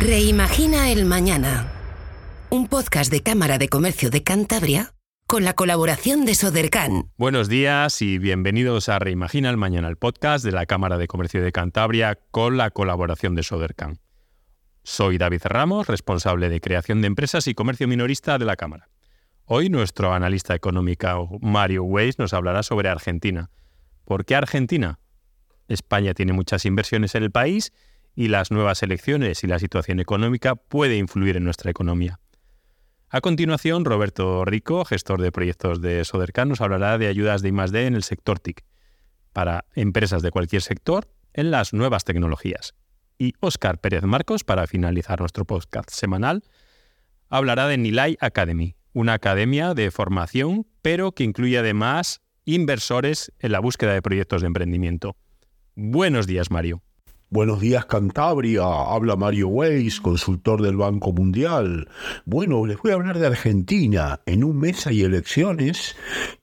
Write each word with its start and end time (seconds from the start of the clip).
Reimagina 0.00 0.88
el 0.88 1.04
Mañana. 1.04 1.70
Un 2.48 2.68
podcast 2.68 3.12
de 3.12 3.20
Cámara 3.20 3.58
de 3.58 3.68
Comercio 3.68 4.08
de 4.08 4.22
Cantabria 4.22 4.94
con 5.26 5.44
la 5.44 5.52
colaboración 5.52 6.24
de 6.24 6.34
Sodercan. 6.34 7.10
Buenos 7.18 7.50
días 7.50 8.00
y 8.00 8.16
bienvenidos 8.16 8.88
a 8.88 8.98
Reimagina 8.98 9.50
el 9.50 9.58
Mañana, 9.58 9.88
el 9.88 9.98
podcast 9.98 10.42
de 10.42 10.52
la 10.52 10.64
Cámara 10.64 10.96
de 10.96 11.06
Comercio 11.06 11.42
de 11.44 11.52
Cantabria 11.52 12.18
con 12.30 12.56
la 12.56 12.70
colaboración 12.70 13.34
de 13.34 13.42
Sodercan. 13.42 13.98
Soy 14.84 15.18
David 15.18 15.42
Ramos, 15.44 15.86
responsable 15.86 16.48
de 16.48 16.62
creación 16.62 17.02
de 17.02 17.06
empresas 17.06 17.46
y 17.46 17.52
comercio 17.52 17.86
minorista 17.86 18.38
de 18.38 18.46
la 18.46 18.56
Cámara. 18.56 18.88
Hoy 19.44 19.68
nuestro 19.68 20.14
analista 20.14 20.54
económico 20.54 21.38
Mario 21.42 21.84
Weiss 21.84 22.18
nos 22.18 22.32
hablará 22.32 22.62
sobre 22.62 22.88
Argentina. 22.88 23.50
¿Por 24.06 24.24
qué 24.24 24.34
Argentina? 24.34 24.98
España 25.68 26.14
tiene 26.14 26.32
muchas 26.32 26.64
inversiones 26.64 27.14
en 27.14 27.22
el 27.22 27.30
país 27.30 27.70
y 28.20 28.28
las 28.28 28.50
nuevas 28.50 28.82
elecciones 28.82 29.44
y 29.44 29.46
la 29.46 29.58
situación 29.58 29.98
económica 29.98 30.54
puede 30.54 30.98
influir 30.98 31.38
en 31.38 31.44
nuestra 31.44 31.70
economía. 31.70 32.20
A 33.08 33.22
continuación, 33.22 33.86
Roberto 33.86 34.44
Rico, 34.44 34.84
gestor 34.84 35.22
de 35.22 35.32
proyectos 35.32 35.80
de 35.80 36.04
Sodercan, 36.04 36.50
nos 36.50 36.60
hablará 36.60 36.98
de 36.98 37.06
ayudas 37.06 37.40
de 37.40 37.48
I+D 37.48 37.86
en 37.86 37.94
el 37.94 38.02
sector 38.02 38.38
TIC 38.38 38.62
para 39.32 39.64
empresas 39.74 40.20
de 40.20 40.30
cualquier 40.30 40.60
sector 40.60 41.08
en 41.32 41.50
las 41.50 41.72
nuevas 41.72 42.04
tecnologías. 42.04 42.74
Y 43.16 43.32
Óscar 43.40 43.80
Pérez 43.80 44.02
Marcos, 44.02 44.44
para 44.44 44.66
finalizar 44.66 45.20
nuestro 45.20 45.46
podcast 45.46 45.88
semanal, 45.88 46.42
hablará 47.30 47.68
de 47.68 47.78
Nilay 47.78 48.18
Academy, 48.20 48.76
una 48.92 49.14
academia 49.14 49.72
de 49.72 49.90
formación, 49.90 50.66
pero 50.82 51.12
que 51.12 51.24
incluye 51.24 51.56
además 51.56 52.20
inversores 52.44 53.32
en 53.38 53.52
la 53.52 53.60
búsqueda 53.60 53.94
de 53.94 54.02
proyectos 54.02 54.42
de 54.42 54.48
emprendimiento. 54.48 55.16
Buenos 55.74 56.26
días, 56.26 56.50
Mario. 56.50 56.82
Buenos 57.32 57.60
días 57.60 57.86
Cantabria, 57.86 58.64
habla 58.64 59.14
Mario 59.14 59.46
Weiss, 59.46 60.00
consultor 60.00 60.62
del 60.62 60.76
Banco 60.76 61.12
Mundial. 61.12 61.88
Bueno, 62.24 62.66
les 62.66 62.76
voy 62.78 62.90
a 62.90 62.94
hablar 62.94 63.20
de 63.20 63.28
Argentina. 63.28 64.20
En 64.26 64.42
un 64.42 64.58
mes 64.58 64.88
hay 64.88 65.02
elecciones 65.02 65.94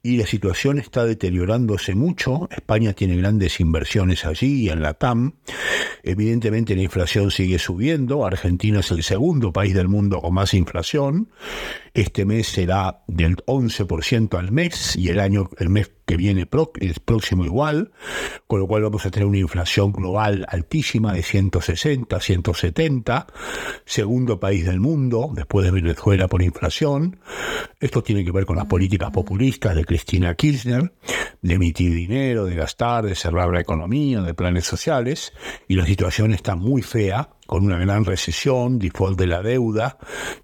y 0.02 0.16
la 0.16 0.26
situación 0.26 0.78
está 0.78 1.04
deteriorándose 1.04 1.94
mucho. 1.94 2.48
España 2.50 2.94
tiene 2.94 3.18
grandes 3.18 3.60
inversiones 3.60 4.24
allí 4.24 4.70
en 4.70 4.80
la 4.80 4.94
TAM. 4.94 5.34
Evidentemente 6.02 6.74
la 6.74 6.84
inflación 6.84 7.30
sigue 7.30 7.58
subiendo. 7.58 8.24
Argentina 8.24 8.80
es 8.80 8.90
el 8.90 9.02
segundo 9.02 9.52
país 9.52 9.74
del 9.74 9.88
mundo 9.88 10.22
con 10.22 10.32
más 10.32 10.54
inflación. 10.54 11.28
Este 11.92 12.24
mes 12.24 12.46
será 12.46 13.02
del 13.08 13.36
11% 13.44 14.38
al 14.38 14.52
mes 14.52 14.96
y 14.96 15.10
el 15.10 15.20
año, 15.20 15.50
el 15.58 15.68
mes 15.68 15.90
que 16.08 16.16
viene 16.16 16.48
es 16.80 16.98
próximo 17.00 17.44
igual, 17.44 17.92
con 18.46 18.60
lo 18.60 18.66
cual 18.66 18.82
vamos 18.82 19.04
a 19.04 19.10
tener 19.10 19.28
una 19.28 19.36
inflación 19.36 19.92
global 19.92 20.46
altísima 20.48 21.12
de 21.12 21.22
160, 21.22 22.18
170, 22.18 23.26
segundo 23.84 24.40
país 24.40 24.64
del 24.64 24.80
mundo, 24.80 25.30
después 25.34 25.66
de 25.66 25.70
Venezuela 25.70 26.26
por 26.26 26.40
inflación. 26.40 27.18
Esto 27.80 28.02
tiene 28.02 28.24
que 28.24 28.32
ver 28.32 28.44
con 28.44 28.56
las 28.56 28.66
políticas 28.66 29.12
populistas 29.12 29.76
de 29.76 29.84
Cristina 29.84 30.34
Kirchner, 30.34 30.92
de 31.42 31.54
emitir 31.54 31.94
dinero, 31.94 32.44
de 32.44 32.56
gastar, 32.56 33.04
de 33.04 33.14
cerrar 33.14 33.50
la 33.50 33.60
economía, 33.60 34.20
de 34.20 34.34
planes 34.34 34.66
sociales, 34.66 35.32
y 35.68 35.76
la 35.76 35.86
situación 35.86 36.34
está 36.34 36.56
muy 36.56 36.82
fea 36.82 37.30
con 37.46 37.64
una 37.64 37.78
gran 37.78 38.04
recesión, 38.04 38.80
default 38.80 39.16
de 39.16 39.28
la 39.28 39.42
deuda 39.42 39.96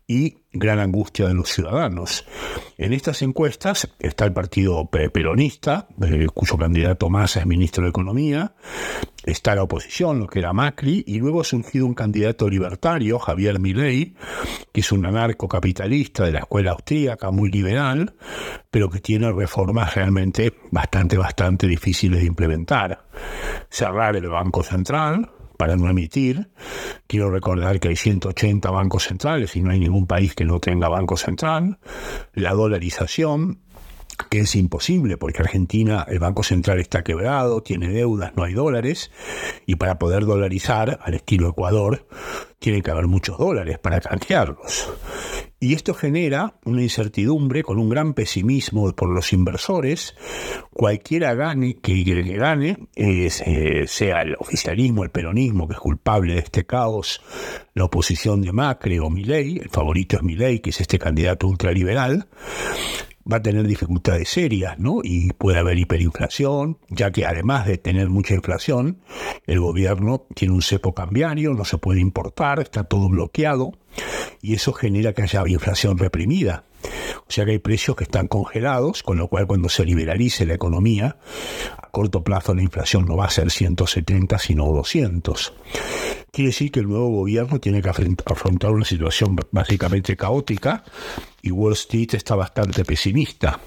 y 0.07 0.37
gran 0.53 0.79
angustia 0.79 1.27
de 1.27 1.35
los 1.35 1.49
ciudadanos. 1.49 2.25
En 2.79 2.93
estas 2.93 3.21
encuestas 3.23 3.91
está 3.99 4.27
el 4.27 4.33
partido 4.33 4.89
peronista, 4.89 5.89
eh, 6.03 6.29
cuyo 6.33 6.57
candidato 6.57 7.11
más 7.11 7.37
es 7.37 7.47
ministro 7.47 7.83
de 7.83 7.91
Economía, 7.91 8.55
está 9.25 9.55
la 9.55 9.63
oposición, 9.63 10.19
lo 10.21 10.27
que 10.27 10.39
era 10.39 10.53
Macri, 10.53 11.05
y 11.07 11.19
luego 11.19 11.41
ha 11.41 11.45
surgido 11.45 11.87
un 11.87 11.95
candidato 11.95 12.49
libertario, 12.49 13.19
Javier 13.19 13.59
Milei, 13.59 14.15
que 14.73 14.81
es 14.81 14.93
un 14.93 15.07
anarcocapitalista 15.07 16.25
de 16.25 16.33
la 16.33 16.41
escuela 16.41 16.73
austríaca, 16.73 17.31
muy 17.31 17.51
liberal, 17.51 18.15
pero 18.71 18.91
que 18.91 19.01
tiene 19.01 19.33
reformas 19.33 19.95
realmente 19.95 20.53
bastante, 20.71 21.17
bastante 21.17 21.67
difíciles 21.67 22.21
de 22.21 22.27
implementar. 22.27 23.05
Cerrar 23.71 24.17
el 24.17 24.29
Banco 24.29 24.63
Central, 24.63 25.31
para 25.57 25.77
no 25.77 25.89
emitir. 25.89 26.49
Quiero 27.07 27.31
recordar 27.31 27.81
que 27.81 27.89
hay 27.89 27.97
180 27.97 28.71
bancos 28.71 29.05
centrales 29.05 29.55
y 29.57 29.63
no 29.63 29.71
hay 29.71 29.79
ningún 29.79 30.07
país 30.07 30.35
que 30.35 30.45
no 30.45 30.61
tenga 30.61 30.89
banco 30.89 31.17
central. 31.17 31.79
La 32.35 32.53
dolarización, 32.53 33.61
que 34.31 34.41
es 34.41 34.55
imposible 34.57 35.17
porque 35.17 35.43
Argentina, 35.43 36.05
el 36.09 36.19
Banco 36.19 36.43
Central 36.43 36.81
está 36.81 37.03
quebrado, 37.03 37.63
tiene 37.63 37.89
deudas, 37.89 38.33
no 38.37 38.45
hay 38.45 38.55
dólares, 38.55 39.11
y 39.67 39.77
para 39.77 39.99
poder 39.99 40.25
dolarizar, 40.25 40.99
al 41.03 41.15
estilo 41.15 41.49
Ecuador, 41.49 42.07
tiene 42.59 42.83
que 42.83 42.91
haber 42.91 43.07
muchos 43.07 43.39
dólares 43.39 43.79
para 43.79 44.01
canjearlos. 44.01 44.91
Y 45.61 45.73
esto 45.73 45.95
genera 45.95 46.59
una 46.65 46.83
incertidumbre 46.83 47.63
con 47.63 47.79
un 47.79 47.89
gran 47.89 48.13
pesimismo 48.13 48.93
por 48.93 49.09
los 49.09 49.33
inversores. 49.33 50.15
Cualquiera 50.71 51.35
gane, 51.35 51.77
que, 51.77 52.03
gane, 52.37 52.89
eh, 52.97 53.85
sea 53.87 54.23
el 54.23 54.35
oficialismo, 54.39 55.05
el 55.05 55.11
peronismo, 55.11 55.67
que 55.67 55.75
es 55.75 55.81
culpable 55.81 56.35
de 56.35 56.41
este 56.41 56.67
caos, 56.67 57.23
la 57.73 57.85
oposición 57.85 58.43
de 58.43 58.53
Macri 58.53 58.99
o 58.99 59.09
Milei, 59.09 59.59
el 59.59 59.71
favorito 59.71 60.17
es 60.17 60.23
Milei, 60.23 60.61
que 60.61 60.71
es 60.71 60.81
este 60.81 60.99
candidato 60.99 61.49
ultraliberal, 61.49 62.29
va 63.31 63.39
a 63.39 63.43
tener 63.43 63.67
dificultades 63.67 64.29
serias, 64.29 64.79
¿no? 64.79 65.01
Y 65.03 65.33
puede 65.33 65.59
haber 65.59 65.79
hiperinflación, 65.79 66.79
ya 66.89 67.11
que 67.11 67.27
además 67.27 67.67
de 67.67 67.79
tener 67.79 68.09
mucha 68.09 68.35
inflación, 68.35 68.99
el 69.47 69.61
gobierno 69.61 70.27
tiene 70.35 70.55
un 70.55 70.63
cepo 70.63 70.95
cambiario, 70.95 71.55
no 71.55 71.65
se 71.65 71.79
puede 71.79 72.01
importar, 72.01 72.61
está 72.61 72.85
todo 72.85 73.09
bloqueado, 73.09 73.73
y 74.43 74.55
eso 74.55 74.73
genera 74.73 75.13
que 75.13 75.23
haya 75.23 75.43
inflación 75.47 75.99
reprimida. 75.99 76.65
O 77.27 77.33
sea 77.33 77.45
que 77.45 77.53
hay 77.53 77.59
precios 77.59 77.97
que 77.97 78.05
están 78.05 78.29
congelados, 78.29 79.03
con 79.03 79.17
lo 79.17 79.29
cual 79.29 79.47
cuando 79.47 79.69
se 79.69 79.85
liberalice 79.85 80.45
la 80.45 80.55
economía, 80.55 81.17
a 81.79 81.91
corto 81.91 82.23
plazo 82.23 82.55
la 82.55 82.63
inflación 82.63 83.07
no 83.07 83.17
va 83.17 83.27
a 83.27 83.31
ser 83.31 83.51
170, 83.51 84.39
sino 84.39 84.67
200. 84.67 85.53
Quiere 86.31 86.49
decir 86.49 86.73
que 86.73 86.81
el 86.81 86.89
nuevo 86.89 87.09
gobierno 87.09 87.61
tiene 87.61 87.81
que 87.81 87.89
afrontar 87.89 88.73
una 88.73 88.85
situación 88.85 89.37
básicamente 89.53 90.17
caótica 90.17 90.83
y 91.41 91.53
Wall 91.53 91.75
Street 91.75 92.15
está 92.15 92.35
bastante 92.35 92.85
pesimista. 92.85 93.61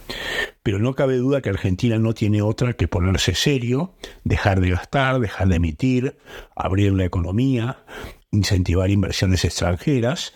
Pero 0.62 0.78
no 0.78 0.94
cabe 0.94 1.16
duda 1.16 1.42
que 1.42 1.50
Argentina 1.50 1.98
no 1.98 2.14
tiene 2.14 2.42
otra 2.42 2.74
que 2.74 2.90
ponerse 2.90 3.36
serio, 3.36 3.94
dejar 4.26 4.60
de 4.60 4.72
gastar, 4.72 5.20
dejar 5.20 5.48
de 5.48 5.56
emitir, 5.56 6.18
abrir 6.56 6.92
la 6.92 7.06
economía, 7.06 7.80
incentivar 8.38 8.90
inversiones 8.90 9.44
extranjeras, 9.46 10.34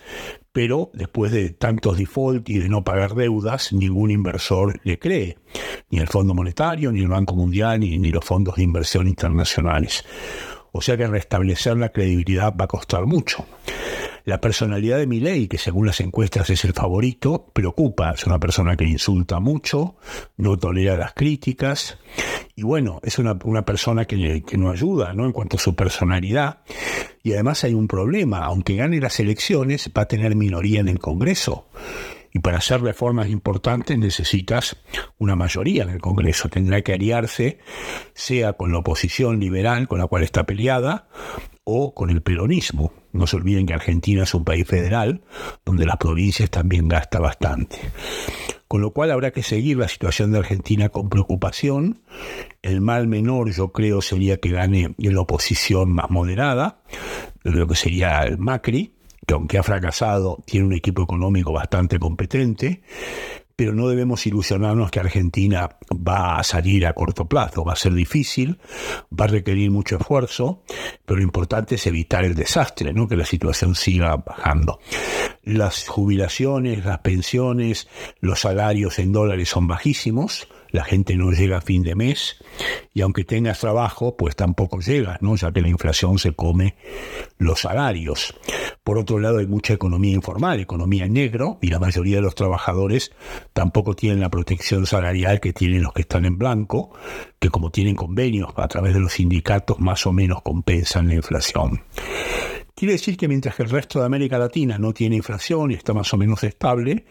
pero 0.52 0.90
después 0.92 1.32
de 1.32 1.50
tantos 1.50 1.96
default 1.96 2.48
y 2.48 2.58
de 2.58 2.68
no 2.68 2.84
pagar 2.84 3.14
deudas, 3.14 3.72
ningún 3.72 4.10
inversor 4.10 4.80
le 4.84 4.98
cree, 4.98 5.38
ni 5.90 5.98
el 5.98 6.08
Fondo 6.08 6.34
Monetario, 6.34 6.92
ni 6.92 7.00
el 7.00 7.08
Banco 7.08 7.34
Mundial, 7.34 7.80
ni, 7.80 7.98
ni 7.98 8.10
los 8.10 8.24
fondos 8.24 8.56
de 8.56 8.62
inversión 8.62 9.08
internacionales. 9.08 10.04
O 10.72 10.80
sea 10.80 10.96
que 10.96 11.06
restablecer 11.06 11.76
la 11.76 11.90
credibilidad 11.90 12.54
va 12.54 12.64
a 12.64 12.68
costar 12.68 13.06
mucho. 13.06 13.46
La 14.24 14.40
personalidad 14.40 14.98
de 14.98 15.06
Milei, 15.06 15.48
que 15.48 15.58
según 15.58 15.86
las 15.86 16.00
encuestas 16.00 16.48
es 16.50 16.64
el 16.64 16.72
favorito, 16.72 17.50
preocupa. 17.52 18.12
Es 18.12 18.24
una 18.26 18.38
persona 18.38 18.76
que 18.76 18.84
insulta 18.84 19.40
mucho, 19.40 19.96
no 20.36 20.56
tolera 20.58 20.96
las 20.96 21.12
críticas. 21.12 21.98
Y 22.54 22.62
bueno, 22.62 23.00
es 23.02 23.18
una, 23.18 23.36
persona 23.64 24.04
que, 24.04 24.42
que 24.42 24.58
no 24.58 24.70
ayuda 24.70 25.12
¿no? 25.12 25.26
en 25.26 25.32
cuanto 25.32 25.56
a 25.56 25.60
su 25.60 25.74
personalidad. 25.74 26.60
Y 27.22 27.32
además 27.32 27.64
hay 27.64 27.74
un 27.74 27.88
problema. 27.88 28.44
Aunque 28.44 28.76
gane 28.76 29.00
las 29.00 29.18
elecciones, 29.20 29.90
va 29.96 30.02
a 30.02 30.08
tener 30.08 30.36
minoría 30.36 30.80
en 30.80 30.88
el 30.88 30.98
Congreso. 30.98 31.68
Y 32.34 32.38
para 32.38 32.58
hacer 32.58 32.80
reformas 32.80 33.28
importantes 33.28 33.98
necesitas 33.98 34.76
una 35.18 35.36
mayoría 35.36 35.82
en 35.82 35.90
el 35.90 36.00
Congreso. 36.00 36.48
Tendrá 36.48 36.80
que 36.82 36.94
aliarse, 36.94 37.58
sea 38.14 38.54
con 38.54 38.72
la 38.72 38.78
oposición 38.78 39.38
liberal 39.38 39.86
con 39.86 39.98
la 39.98 40.06
cual 40.06 40.22
está 40.22 40.44
peleada, 40.46 41.08
o 41.64 41.94
con 41.94 42.10
el 42.10 42.22
peronismo. 42.22 42.92
No 43.12 43.26
se 43.26 43.36
olviden 43.36 43.66
que 43.66 43.74
Argentina 43.74 44.22
es 44.22 44.34
un 44.34 44.44
país 44.44 44.66
federal, 44.66 45.22
donde 45.64 45.86
las 45.86 45.96
provincias 45.96 46.50
también 46.50 46.88
gasta 46.88 47.20
bastante. 47.20 47.78
Con 48.68 48.80
lo 48.80 48.92
cual 48.92 49.10
habrá 49.10 49.32
que 49.32 49.42
seguir 49.42 49.76
la 49.76 49.88
situación 49.88 50.32
de 50.32 50.38
Argentina 50.38 50.88
con 50.88 51.10
preocupación. 51.10 52.02
El 52.62 52.80
mal 52.80 53.06
menor 53.06 53.52
yo 53.52 53.70
creo 53.70 54.00
sería 54.00 54.38
que 54.38 54.50
gane 54.50 54.94
la 54.96 55.20
oposición 55.20 55.92
más 55.92 56.10
moderada, 56.10 56.82
lo 57.42 57.66
que 57.66 57.74
sería 57.74 58.22
el 58.22 58.38
Macri, 58.38 58.94
que 59.26 59.34
aunque 59.34 59.58
ha 59.58 59.62
fracasado, 59.62 60.42
tiene 60.46 60.66
un 60.66 60.72
equipo 60.72 61.02
económico 61.02 61.52
bastante 61.52 61.98
competente, 61.98 62.82
pero 63.62 63.74
no 63.74 63.86
debemos 63.86 64.26
ilusionarnos 64.26 64.90
que 64.90 64.98
Argentina 64.98 65.76
va 65.92 66.36
a 66.36 66.42
salir 66.42 66.84
a 66.84 66.94
corto 66.94 67.28
plazo, 67.28 67.64
va 67.64 67.74
a 67.74 67.76
ser 67.76 67.94
difícil, 67.94 68.58
va 69.16 69.26
a 69.26 69.28
requerir 69.28 69.70
mucho 69.70 69.98
esfuerzo, 69.98 70.64
pero 71.04 71.18
lo 71.18 71.22
importante 71.22 71.76
es 71.76 71.86
evitar 71.86 72.24
el 72.24 72.34
desastre, 72.34 72.92
¿no? 72.92 73.06
que 73.06 73.14
la 73.14 73.24
situación 73.24 73.76
siga 73.76 74.16
bajando. 74.16 74.80
Las 75.44 75.86
jubilaciones, 75.86 76.84
las 76.84 76.98
pensiones, 77.02 77.86
los 78.18 78.40
salarios 78.40 78.98
en 78.98 79.12
dólares 79.12 79.50
son 79.50 79.68
bajísimos, 79.68 80.48
la 80.72 80.82
gente 80.82 81.14
no 81.14 81.30
llega 81.30 81.58
a 81.58 81.60
fin 81.60 81.84
de 81.84 81.94
mes 81.94 82.42
y 82.94 83.02
aunque 83.02 83.22
tengas 83.22 83.60
trabajo, 83.60 84.16
pues 84.16 84.34
tampoco 84.34 84.80
llega, 84.80 85.18
¿no? 85.20 85.36
ya 85.36 85.52
que 85.52 85.60
la 85.60 85.68
inflación 85.68 86.18
se 86.18 86.32
come 86.32 86.74
los 87.38 87.60
salarios. 87.60 88.34
Por 88.84 88.98
otro 88.98 89.20
lado, 89.20 89.38
hay 89.38 89.46
mucha 89.46 89.74
economía 89.74 90.12
informal, 90.12 90.58
economía 90.58 91.06
negro, 91.06 91.56
y 91.60 91.68
la 91.68 91.78
mayoría 91.78 92.16
de 92.16 92.22
los 92.22 92.34
trabajadores 92.34 93.12
tampoco 93.52 93.94
tienen 93.94 94.18
la 94.18 94.28
protección 94.28 94.86
salarial 94.86 95.38
que 95.38 95.52
tienen 95.52 95.84
los 95.84 95.92
que 95.92 96.02
están 96.02 96.24
en 96.24 96.36
blanco, 96.36 96.90
que 97.38 97.48
como 97.48 97.70
tienen 97.70 97.94
convenios 97.94 98.50
a 98.56 98.66
través 98.66 98.94
de 98.94 99.00
los 99.00 99.12
sindicatos 99.12 99.78
más 99.78 100.04
o 100.04 100.12
menos 100.12 100.42
compensan 100.42 101.06
la 101.06 101.14
inflación. 101.14 101.82
Quiere 102.74 102.94
decir 102.94 103.16
que 103.16 103.28
mientras 103.28 103.54
que 103.54 103.62
el 103.62 103.70
resto 103.70 104.00
de 104.00 104.06
América 104.06 104.38
Latina 104.38 104.78
no 104.78 104.94
tiene 104.94 105.16
inflación 105.16 105.70
y 105.70 105.74
está 105.74 105.92
más 105.92 106.12
o 106.14 106.16
menos 106.16 106.42
estable, 106.42 107.04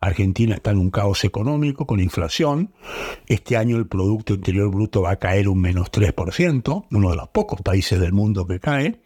Argentina 0.00 0.54
está 0.54 0.70
en 0.70 0.78
un 0.78 0.90
caos 0.90 1.24
económico 1.24 1.86
con 1.86 2.00
inflación. 2.00 2.74
Este 3.26 3.56
año 3.56 3.76
el 3.76 3.86
Producto 3.86 4.34
Interior 4.34 4.70
Bruto 4.70 5.02
va 5.02 5.12
a 5.12 5.16
caer 5.16 5.48
un 5.48 5.60
menos 5.60 5.90
3%, 5.90 6.86
uno 6.90 7.10
de 7.10 7.16
los 7.16 7.28
pocos 7.28 7.62
países 7.62 7.98
del 7.98 8.12
mundo 8.12 8.46
que 8.46 8.60
cae, 8.60 9.00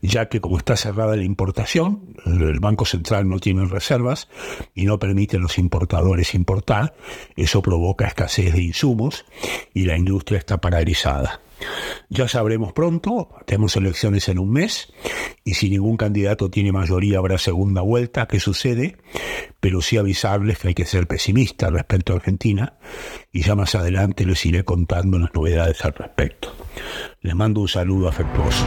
ya 0.00 0.28
que 0.28 0.40
como 0.40 0.56
está 0.56 0.76
cerrada 0.76 1.14
la 1.14 1.24
importación, 1.24 2.16
el 2.24 2.58
Banco 2.58 2.86
Central 2.86 3.28
no 3.28 3.38
tiene 3.38 3.66
reservas 3.66 4.28
y 4.74 4.86
no 4.86 4.98
permite 4.98 5.36
a 5.36 5.40
los 5.40 5.58
importadores 5.58 6.34
importar, 6.34 6.94
eso 7.36 7.60
provoca 7.60 8.06
escasez 8.06 8.54
de 8.54 8.62
insumos 8.62 9.26
y 9.74 9.84
la 9.84 9.96
industria 9.96 10.38
está 10.38 10.58
paralizada. 10.58 11.40
Ya 12.08 12.26
sabremos 12.28 12.72
pronto, 12.72 13.28
tenemos 13.46 13.76
elecciones 13.76 14.28
en 14.28 14.38
un 14.38 14.50
mes 14.50 14.92
y 15.44 15.54
si 15.54 15.70
ningún 15.70 15.96
candidato 15.96 16.50
tiene 16.50 16.72
mayoría 16.72 17.18
habrá 17.18 17.38
segunda 17.38 17.82
vuelta, 17.82 18.26
¿qué 18.26 18.40
sucede? 18.40 18.96
Pero 19.60 19.80
sí 19.80 19.96
avisarles 19.96 20.58
que 20.58 20.68
hay 20.68 20.74
que 20.74 20.86
ser 20.86 21.06
pesimistas 21.06 21.72
respecto 21.72 22.12
a 22.12 22.16
Argentina 22.16 22.78
y 23.30 23.42
ya 23.42 23.54
más 23.54 23.74
adelante 23.74 24.24
les 24.24 24.44
iré 24.44 24.64
contando 24.64 25.18
las 25.18 25.32
novedades 25.34 25.84
al 25.84 25.94
respecto. 25.94 26.54
Les 27.20 27.34
mando 27.34 27.60
un 27.60 27.68
saludo 27.68 28.08
afectuoso. 28.08 28.66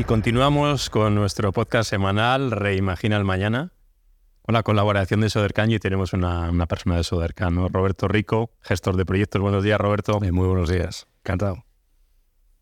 Y 0.00 0.04
continuamos 0.04 0.88
con 0.88 1.14
nuestro 1.14 1.52
podcast 1.52 1.90
semanal 1.90 2.52
Reimagina 2.52 3.18
el 3.18 3.24
Mañana, 3.24 3.72
con 4.50 4.54
la 4.54 4.64
colaboración 4.64 5.20
de 5.20 5.30
Sodercan 5.30 5.70
y 5.70 5.78
tenemos 5.78 6.12
una, 6.12 6.50
persona 6.66 6.96
de 6.96 7.04
Sodercan, 7.04 7.54
¿no? 7.54 7.68
Roberto 7.68 8.08
Rico, 8.08 8.50
gestor 8.62 8.96
de 8.96 9.06
proyectos. 9.06 9.40
Buenos 9.40 9.62
días, 9.62 9.80
Roberto. 9.80 10.18
muy 10.18 10.48
buenos 10.48 10.68
días. 10.68 11.06
Encantado. 11.20 11.64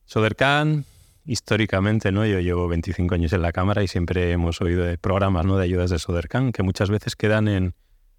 Sodercan, 0.05 0.85
históricamente, 1.25 2.13
¿no? 2.13 2.27
Yo 2.27 2.41
llevo 2.41 2.69
25 2.69 3.15
años 3.15 3.33
en 3.33 3.41
la 3.41 3.53
Cámara 3.53 3.83
y 3.83 3.89
siempre 3.89 4.31
hemos 4.33 4.61
oído 4.61 4.85
de 4.85 4.99
programas 4.99 5.47
¿no? 5.47 5.57
de 5.57 5.65
ayudas 5.65 5.89
de 5.89 5.99
Sodercan 5.99 6.53
que 6.53 6.63
muchas 6.63 6.91
veces 6.91 7.17
quedan 7.17 7.49
en, 7.49 7.75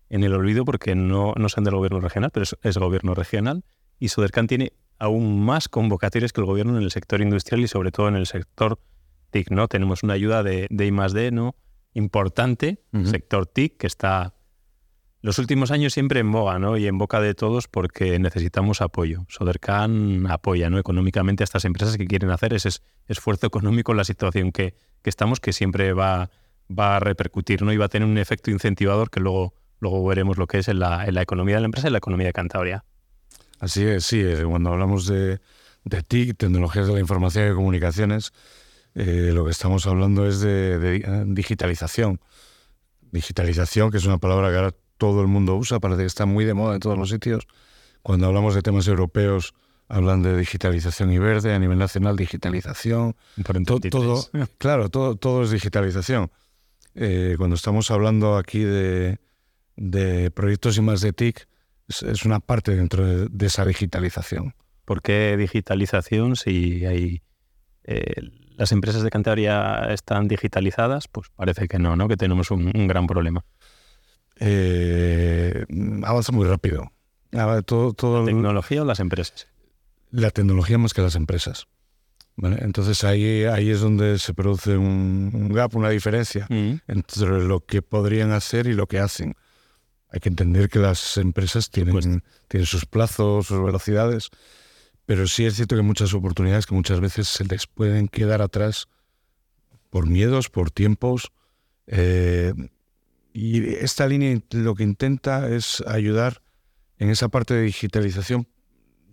en 0.09 0.23
el 0.23 0.33
olvido 0.33 0.65
porque 0.65 0.95
no, 0.95 1.35
no 1.37 1.47
son 1.47 1.63
del 1.63 1.75
gobierno 1.75 1.99
regional, 1.99 2.31
pero 2.33 2.45
es, 2.45 2.57
es 2.63 2.75
gobierno 2.75 3.13
regional. 3.13 3.63
Y 3.99 4.07
Sodercan 4.07 4.47
tiene 4.47 4.73
aún 4.97 5.45
más 5.45 5.69
convocatorias 5.69 6.33
que 6.33 6.41
el 6.41 6.47
gobierno 6.47 6.75
en 6.75 6.81
el 6.81 6.89
sector 6.89 7.21
industrial 7.21 7.61
y 7.61 7.67
sobre 7.67 7.91
todo 7.91 8.07
en 8.07 8.15
el 8.15 8.25
sector 8.25 8.79
TIC, 9.29 9.51
¿no? 9.51 9.67
Tenemos 9.67 10.01
una 10.01 10.13
ayuda 10.13 10.41
de, 10.41 10.65
de 10.71 10.87
I+.D., 10.87 11.29
¿no? 11.29 11.53
Importante, 11.99 12.81
sector 13.03 13.45
TIC, 13.45 13.77
que 13.77 13.87
está 13.87 14.33
los 15.21 15.37
últimos 15.37 15.71
años 15.71 15.93
siempre 15.93 16.21
en 16.21 16.31
boga, 16.31 16.59
¿no? 16.59 16.77
Y 16.77 16.87
en 16.87 16.97
boca 16.97 17.19
de 17.19 17.33
todos 17.33 17.67
porque 17.67 18.17
necesitamos 18.19 18.81
apoyo. 18.81 19.25
Sodercan 19.27 20.27
apoya, 20.29 20.69
¿no? 20.69 20.79
Económicamente 20.79 21.43
a 21.43 21.45
estas 21.45 21.65
empresas 21.65 21.97
que 21.97 22.07
quieren 22.07 22.29
hacer 22.29 22.53
ese 22.53 22.69
esfuerzo 23.05 23.45
económico 23.45 23.91
en 23.91 23.97
la 23.97 24.05
situación 24.05 24.53
que, 24.53 24.75
estamos, 25.03 25.41
que 25.41 25.51
siempre 25.51 25.91
va, 25.91 26.29
va 26.71 26.95
a 26.95 26.99
repercutir, 27.01 27.63
¿no? 27.63 27.73
Y 27.73 27.77
va 27.77 27.85
a 27.85 27.89
tener 27.89 28.07
un 28.07 28.17
efecto 28.17 28.49
incentivador 28.49 29.09
que 29.09 29.19
luego, 29.19 29.53
luego 29.79 30.05
veremos 30.05 30.37
lo 30.37 30.47
que 30.47 30.59
es 30.59 30.69
en 30.69 30.79
la, 30.79 31.05
en 31.05 31.13
la 31.15 31.21
economía 31.21 31.55
de 31.55 31.61
la 31.61 31.65
empresa 31.65 31.89
y 31.89 31.91
la 31.91 31.97
economía 31.97 32.27
de 32.27 32.33
Cantabria. 32.33 32.85
Así 33.59 33.83
es, 33.83 34.05
sí. 34.05 34.23
Cuando 34.47 34.71
hablamos 34.71 35.05
de, 35.05 35.41
de 35.83 36.01
TIC, 36.01 36.37
tecnologías 36.37 36.87
de 36.87 36.93
la 36.93 36.99
información 37.01 37.51
y 37.51 37.55
comunicaciones, 37.55 38.31
eh, 39.01 39.31
lo 39.33 39.45
que 39.45 39.51
estamos 39.51 39.87
hablando 39.87 40.27
es 40.27 40.41
de, 40.41 40.97
eh, 40.97 41.23
digitalización. 41.25 42.19
Digitalización, 43.11 43.91
que 43.91 43.97
es 43.97 44.05
una 44.05 44.17
palabra 44.17 44.49
que 44.49 44.57
ahora 44.57 44.75
todo 44.97 45.21
el 45.21 45.27
mundo 45.27 45.55
usa, 45.55 45.79
parece 45.79 46.01
que 46.01 46.07
está 46.07 46.25
muy 46.25 46.43
de 46.43 46.53
moda 46.53 46.73
en 46.73 46.81
todos 46.81 46.97
los 46.97 47.09
sitios. 47.09 47.47
Cuando 48.03 48.27
hablamos 48.27 48.55
de 48.55 48.61
temas 48.61 48.89
europeos, 48.89 49.53
hablan 49.87 50.21
de 50.21 50.37
digitalización 50.37 51.13
y 51.13 51.17
verde, 51.17 51.53
a 51.53 51.59
nivel 51.59 51.77
nacional 51.77 52.17
digitalización. 52.17 53.15
todo, 53.89 54.29
claro, 54.57 54.89
todo, 54.89 55.15
todo 55.15 55.43
es 55.43 55.51
digitalización. 55.51 56.29
Eh, 56.93 57.35
cuando 57.37 57.55
estamos 57.55 57.91
hablando 57.91 58.35
aquí 58.35 58.59
de, 58.59 59.17
proyectos 60.33 60.77
y 60.77 60.81
más 60.81 60.99
de 60.99 61.13
TIC, 61.13 61.47
es, 61.87 62.25
una 62.25 62.41
parte 62.41 62.75
dentro 62.75 63.29
de, 63.29 63.45
esa 63.45 63.63
digitalización. 63.63 64.55
¿Por 64.83 65.01
qué 65.01 65.37
digitalización 65.37 66.35
si 66.35 66.85
hay 66.85 67.21
las 68.59 68.71
empresas 68.73 69.03
de 69.03 69.09
Cantabria 69.09 69.93
están 69.93 70.27
digitalizadas, 70.27 71.07
pues 71.07 71.29
parece 71.35 71.67
que 71.67 71.79
no, 71.79 71.95
¿no? 71.95 72.09
Que 72.09 72.17
tenemos 72.17 72.51
un, 72.51 72.71
gran 72.87 73.07
problema. 73.07 73.45
Eh, 74.39 75.65
avanza 76.03 76.31
muy 76.33 76.45
rápido. 76.45 76.91
Todo, 77.65 78.19
¿La 78.19 78.25
tecnología 78.25 78.81
o 78.81 78.85
las 78.85 78.99
empresas? 78.99 79.47
La 80.11 80.31
tecnología 80.31 80.77
más 80.77 80.93
que 80.93 81.01
las 81.01 81.15
empresas. 81.15 81.67
Entonces 82.41 83.03
ahí, 83.03 83.45
ahí 83.45 83.69
es 83.69 83.81
donde 83.81 84.17
se 84.19 84.33
produce 84.33 84.77
un, 84.77 85.49
gap, 85.53 85.75
una 85.75 85.89
diferencia 85.89 86.45
mm. 86.49 86.81
entre 86.87 87.43
lo 87.43 87.65
que 87.65 87.81
podrían 87.81 88.31
hacer 88.31 88.67
y 88.67 88.73
lo 88.73 88.87
que 88.87 88.99
hacen. 88.99 89.35
Hay 90.09 90.19
que 90.19 90.29
entender 90.29 90.69
que 90.69 90.79
las 90.79 91.17
empresas 91.17 91.69
tienen, 91.69 91.93
pues 91.93 92.07
tienen 92.47 92.65
sus 92.65 92.85
plazos, 92.85 93.47
sus 93.47 93.63
velocidades 93.63 94.31
pero 95.09 95.25
sí 95.25 95.43
es 95.43 95.55
cierto 95.55 95.73
que 95.73 95.81
hay 95.81 95.87
muchas 95.87 96.13
oportunidades 96.13 96.67
que 96.67 96.75
muchas 96.75 96.99
veces 96.99 97.27
se 97.27 97.43
les 97.43 97.65
pueden 97.65 98.09
quedar 98.09 98.43
atrás 98.43 98.89
por 99.89 100.05
miedos, 100.05 100.51
por 100.51 100.69
tiempos. 100.69 101.31
Eh, 101.87 102.53
y 103.33 103.73
esta 103.73 104.05
línea 104.05 104.39
lo 104.51 104.75
que 104.75 104.83
intenta 104.83 105.49
es 105.49 105.81
ayudar 105.87 106.43
en 106.99 107.09
esa 107.09 107.27
parte 107.27 107.55
de 107.55 107.63
digitalización, 107.63 108.47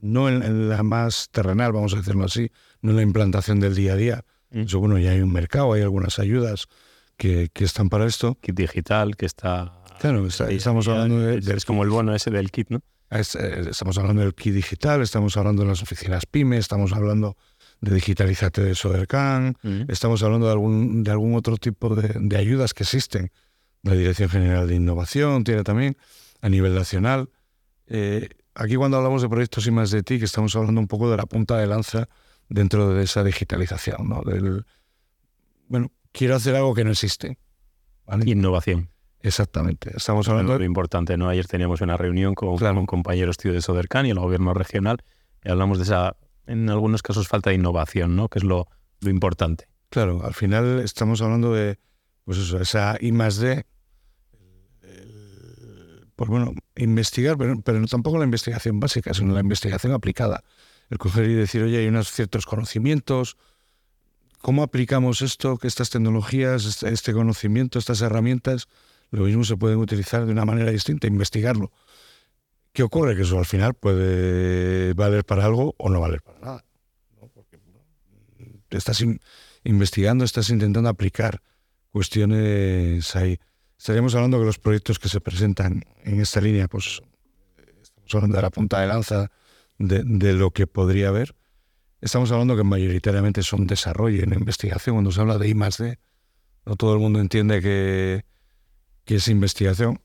no 0.02 0.28
en, 0.28 0.68
la 0.68 0.82
más 0.82 1.30
terrenal, 1.30 1.72
vamos 1.72 1.94
a 1.94 1.96
decirlo 1.96 2.26
así, 2.26 2.50
no 2.82 2.90
en 2.90 2.96
la 2.96 3.02
implantación 3.02 3.58
del 3.58 3.74
día 3.74 3.94
a 3.94 3.96
día. 3.96 4.24
Mm. 4.50 4.60
Eso, 4.64 4.80
bueno, 4.80 4.98
ya 4.98 5.12
hay 5.12 5.22
un 5.22 5.32
mercado, 5.32 5.72
hay 5.72 5.80
algunas 5.80 6.18
ayudas 6.18 6.66
que, 7.16 7.50
están 7.54 7.88
para 7.88 8.04
esto. 8.04 8.34
Kit 8.42 8.54
digital 8.54 9.16
que 9.16 9.24
está... 9.24 9.72
Claro, 9.98 10.26
estamos 10.26 10.88
hablando 10.88 11.20
de, 11.20 11.38
Es 11.38 11.64
como 11.64 11.84
el 11.84 11.88
bono 11.88 12.14
ese 12.14 12.30
del 12.30 12.50
kit, 12.50 12.68
¿no? 12.68 12.82
Eh, 13.10 13.66
estamos 13.70 13.98
hablando 13.98 14.22
del 14.22 14.34
kit 14.34 14.54
digital, 14.54 15.02
estamos 15.02 15.36
hablando 15.36 15.62
de 15.62 15.68
las 15.68 15.82
oficinas 15.82 16.26
PYME, 16.26 16.58
estamos 16.58 16.92
hablando 16.92 17.36
de 17.80 17.94
Digitalizate 17.94 18.62
de 18.62 18.74
Sodercan, 18.74 19.56
mm. 19.62 19.82
estamos 19.88 20.22
hablando 20.22 20.46
de 20.46 20.52
algún, 20.52 21.04
de 21.04 21.10
algún 21.10 21.34
otro 21.34 21.56
tipo 21.56 21.94
de, 21.94 22.36
ayudas 22.36 22.74
que 22.74 22.82
existen. 22.82 23.30
La 23.82 23.92
Dirección 23.92 24.28
General 24.28 24.66
de 24.66 24.74
Innovación 24.74 25.44
tiene 25.44 25.62
también 25.62 25.96
a 26.40 26.48
nivel 26.48 26.74
nacional. 26.74 27.30
Eh, 27.86 28.28
aquí 28.54 28.74
cuando 28.74 28.96
hablamos 28.96 29.22
de 29.22 29.28
proyectos 29.28 29.66
y 29.66 29.70
más 29.70 29.92
de 29.92 30.02
TIC 30.02 30.24
estamos 30.24 30.56
hablando 30.56 30.80
un 30.80 30.88
poco 30.88 31.08
de 31.08 31.16
la 31.16 31.26
punta 31.26 31.56
de 31.58 31.68
lanza 31.68 32.08
dentro 32.48 32.92
de 32.92 33.04
esa 33.04 33.22
digitalización, 33.22 34.08
¿no? 34.08 34.22
Del, 34.22 34.64
bueno, 35.68 35.92
quiero 36.10 36.34
hacer 36.34 36.56
algo 36.56 36.74
que 36.74 36.84
no 36.84 36.90
existe. 36.90 37.38
Innovación. 38.24 38.88
Exactamente. 39.26 39.90
Estamos 39.96 40.28
hablando 40.28 40.52
de 40.52 40.60
lo 40.60 40.64
importante, 40.64 41.16
¿no? 41.16 41.28
Ayer 41.28 41.48
teníamos 41.48 41.80
una 41.80 41.96
reunión 41.96 42.36
con, 42.36 42.50
un 42.50 42.86
compañero 42.86 43.32
estudio 43.32 43.54
de 43.54 43.60
Sodercan 43.60 44.06
y 44.06 44.10
el 44.10 44.20
gobierno 44.20 44.54
regional 44.54 45.02
y 45.44 45.50
hablamos 45.50 45.78
de 45.78 45.84
esa, 45.84 46.16
en 46.46 46.70
algunos 46.70 47.02
casos, 47.02 47.26
falta 47.26 47.50
de 47.50 47.56
innovación, 47.56 48.14
¿no? 48.14 48.28
Que 48.28 48.38
es 48.38 48.44
lo, 48.44 48.68
lo 49.00 49.10
importante. 49.10 49.66
Claro, 49.88 50.24
al 50.24 50.32
final 50.32 50.78
estamos 50.78 51.22
hablando 51.22 51.52
de, 51.52 51.80
pues 52.24 52.38
eso, 52.38 52.60
esa 52.60 52.96
I 53.00 53.10
más 53.10 53.38
D, 53.38 53.66
pues 56.14 56.30
bueno, 56.30 56.54
investigar, 56.76 57.36
pero, 57.36 57.60
pero 57.62 57.80
no 57.80 57.88
tampoco 57.88 58.18
la 58.18 58.24
investigación 58.24 58.78
básica, 58.78 59.12
sino 59.12 59.34
la 59.34 59.40
investigación 59.40 59.92
aplicada. 59.92 60.44
El 60.88 60.98
coger 60.98 61.28
y 61.28 61.34
decir, 61.34 61.64
oye, 61.64 61.78
hay 61.78 61.88
unos 61.88 62.12
ciertos 62.12 62.46
conocimientos, 62.46 63.36
¿cómo 64.40 64.62
aplicamos 64.62 65.20
esto, 65.20 65.58
que 65.58 65.66
estas 65.66 65.90
tecnologías, 65.90 66.64
este, 66.64 66.90
este 66.90 67.12
conocimiento, 67.12 67.80
estas 67.80 68.02
herramientas, 68.02 68.68
lo 69.16 69.24
mismo 69.24 69.44
se 69.44 69.56
pueden 69.56 69.78
utilizar 69.78 70.26
de 70.26 70.32
una 70.32 70.44
manera 70.44 70.70
distinta, 70.70 71.06
investigarlo. 71.06 71.72
¿Qué 72.72 72.82
ocurre? 72.82 73.16
Que 73.16 73.22
eso 73.22 73.38
al 73.38 73.46
final 73.46 73.72
puede 73.72 74.92
valer 74.92 75.24
para 75.24 75.46
algo 75.46 75.74
o 75.78 75.88
no 75.88 76.00
valer 76.00 76.20
para 76.20 76.38
nada. 76.38 76.64
Porque 77.32 77.56
estás 78.70 79.02
investigando, 79.64 80.24
estás 80.24 80.50
intentando 80.50 80.90
aplicar 80.90 81.40
cuestiones 81.90 83.16
ahí. 83.16 83.38
Estaríamos 83.78 84.14
hablando 84.14 84.38
que 84.38 84.44
los 84.44 84.58
proyectos 84.58 84.98
que 84.98 85.08
se 85.08 85.20
presentan 85.20 85.82
en 86.04 86.20
esta 86.20 86.42
línea, 86.42 86.68
pues 86.68 87.00
estamos 87.82 88.14
hablando 88.14 88.36
de 88.36 88.42
la 88.42 88.50
punta 88.50 88.80
de 88.80 88.86
lanza 88.86 89.30
de, 89.78 90.02
de 90.04 90.34
lo 90.34 90.50
que 90.50 90.66
podría 90.66 91.08
haber. 91.08 91.34
Estamos 92.02 92.30
hablando 92.30 92.56
que 92.56 92.64
mayoritariamente 92.64 93.42
son 93.42 93.66
desarrollo 93.66 94.22
en 94.22 94.34
investigación. 94.34 94.96
Cuando 94.96 95.10
se 95.10 95.20
habla 95.22 95.38
de 95.38 95.48
I 95.48 95.54
D, 95.54 95.98
no 96.66 96.76
todo 96.76 96.92
el 96.92 97.00
mundo 97.00 97.20
entiende 97.20 97.62
que 97.62 98.26
que 99.06 99.14
esa 99.14 99.30
investigación 99.30 100.00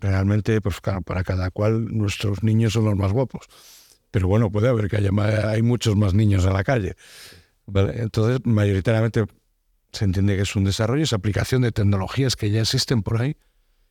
realmente, 0.00 0.60
pues 0.62 0.80
claro, 0.80 1.02
para 1.02 1.24
cada 1.24 1.50
cual 1.50 1.94
nuestros 1.94 2.42
niños 2.42 2.72
son 2.72 2.86
los 2.86 2.96
más 2.96 3.12
guapos. 3.12 3.46
pero 4.10 4.28
bueno, 4.28 4.50
puede 4.50 4.68
haber 4.68 4.88
que 4.88 4.96
haya 4.96 5.10
hay 5.50 5.60
muchos 5.60 5.96
más 5.96 6.14
niños 6.14 6.46
en 6.46 6.54
la 6.54 6.64
calle. 6.64 6.94
Entonces, 7.66 8.40
mayoritariamente 8.44 9.26
se 9.92 10.04
entiende 10.04 10.36
que 10.36 10.42
es 10.42 10.56
un 10.56 10.64
desarrollo, 10.64 11.02
es 11.02 11.12
aplicación 11.12 11.60
de 11.62 11.72
tecnologías 11.72 12.36
que 12.36 12.50
ya 12.50 12.62
existen 12.62 13.02
por 13.02 13.20
ahí 13.20 13.36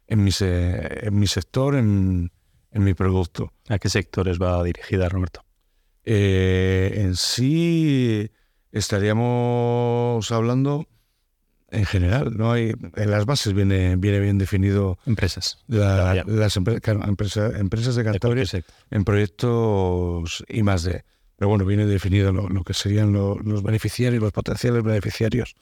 en 0.08 0.24
mi, 0.24 0.32
en 0.40 1.20
mi 1.20 1.28
sector, 1.28 1.76
en, 1.76 2.32
en 2.72 2.84
mi 2.84 2.94
producto. 2.94 3.52
¿A 3.68 3.78
qué 3.78 3.90
sectores 3.90 4.40
va 4.40 4.64
dirigida, 4.64 5.10
Roberto? 5.10 5.44
Eh, 6.06 6.94
en 6.96 7.16
sí 7.16 8.32
estaríamos 8.72 10.32
hablando 10.32 10.88
en 11.70 11.86
general, 11.86 12.38
no 12.38 12.52
hay 12.52 12.74
en 12.96 13.12
las 13.12 13.26
bases 13.26 13.54
viene 13.54 13.96
viene 13.98 14.20
bien 14.20 14.38
definido 14.38 14.98
empresas. 15.06 15.60
las 15.68 16.56
empresas 16.58 17.96
de 17.96 18.04
Cantabria 18.04 18.46
en 18.92 19.04
proyectos 19.04 20.44
y 20.48 20.64
más 20.64 20.84
de 20.84 21.04
pero 21.36 21.50
bueno 21.50 21.66
viene 21.66 21.86
definido 21.86 22.32
lo, 22.32 22.64
que 22.64 22.74
serían 22.74 23.14
los 23.14 23.64
beneficiarios 23.64 24.24
los 24.24 24.32
potenciales 24.32 24.84
beneficiarios. 24.84 25.56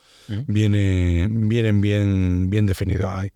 Viene 0.46 1.28
vienen 1.30 1.80
bien 1.80 2.50
bien 2.50 2.66
definido. 2.66 3.10
Ahí 3.10 3.30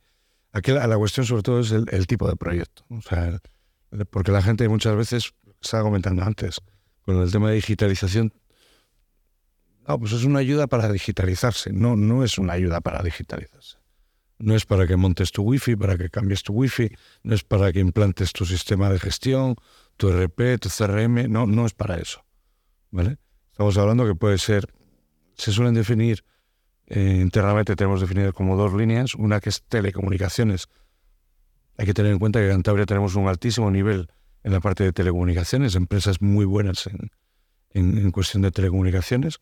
aquí 0.53 0.73
la, 0.73 0.87
la, 0.87 0.97
cuestión 0.97 1.27
sobre 1.27 1.43
todo 1.43 1.61
es 1.61 1.73
el, 1.73 2.07
tipo 2.07 2.29
de 2.29 2.37
proyecto. 2.37 2.85
O 2.89 3.03
sea 3.03 3.41
porque 4.11 4.31
la 4.31 4.43
gente 4.43 4.69
muchas 4.69 4.97
veces 4.97 5.33
estaba 5.61 5.83
comentando 5.83 6.23
antes 6.23 6.61
con 7.03 7.21
el 7.21 7.31
tema 7.33 7.49
de 7.49 7.57
digitalización 7.57 8.33
no, 9.91 9.99
pues 9.99 10.13
es 10.13 10.23
una 10.23 10.39
ayuda 10.39 10.69
para 10.69 10.89
digitalizarse, 10.93 11.73
no, 11.73 11.97
no 11.97 12.23
es 12.23 12.39
una 12.39 12.53
ayuda 12.53 12.81
para 12.81 13.03
digitalizarse. 13.03 13.79
No 14.39 14.55
es 14.55 14.65
para 14.65 14.87
que 14.87 14.95
montes 14.95 15.33
tu 15.33 15.43
wifi, 15.43 15.75
para 15.75 15.99
que 15.99 16.09
cambies 16.11 16.45
tu 16.45 16.53
wifi, 16.53 16.91
no 17.25 17.35
es 17.35 17.43
para 17.43 17.73
que 17.73 17.81
implantes 17.81 18.33
tu 18.33 18.47
sistema 18.47 18.89
de 18.89 19.01
gestión, 19.01 19.57
tu 19.97 20.09
RP, 20.11 20.61
tu 20.61 20.69
CRM, 20.69 21.29
no, 21.29 21.45
no 21.47 21.67
es 21.67 21.75
para 21.75 21.97
eso. 21.97 22.25
¿Vale? 22.93 23.19
Estamos 23.51 23.77
hablando 23.79 24.07
que 24.07 24.15
puede 24.15 24.39
ser, 24.39 24.73
se 25.35 25.51
suelen 25.51 25.75
definir, 25.75 26.25
eh, 26.87 27.19
internamente 27.21 27.75
tenemos 27.75 28.01
definido 28.01 28.33
como 28.33 28.57
dos 28.57 28.73
líneas, 28.73 29.17
una 29.17 29.41
que 29.41 29.49
es 29.49 29.63
telecomunicaciones. 29.65 30.69
Hay 31.79 31.87
que 31.87 31.95
tener 31.95 32.13
en 32.13 32.21
cuenta 32.21 32.39
que 32.39 32.47
en 32.47 32.53
Cantabria 32.53 32.87
tenemos 32.87 33.17
un 33.17 33.27
altísimo 33.27 33.73
nivel 33.73 34.09
en 34.45 34.53
la 34.53 34.61
parte 34.61 34.85
de 34.85 34.93
telecomunicaciones, 34.93 35.75
empresas 35.75 36.23
muy 36.23 36.45
buenas 36.45 36.87
en, 36.87 37.11
en 37.75 38.11
cuestión 38.13 38.43
de 38.43 38.53
telecomunicaciones 38.53 39.41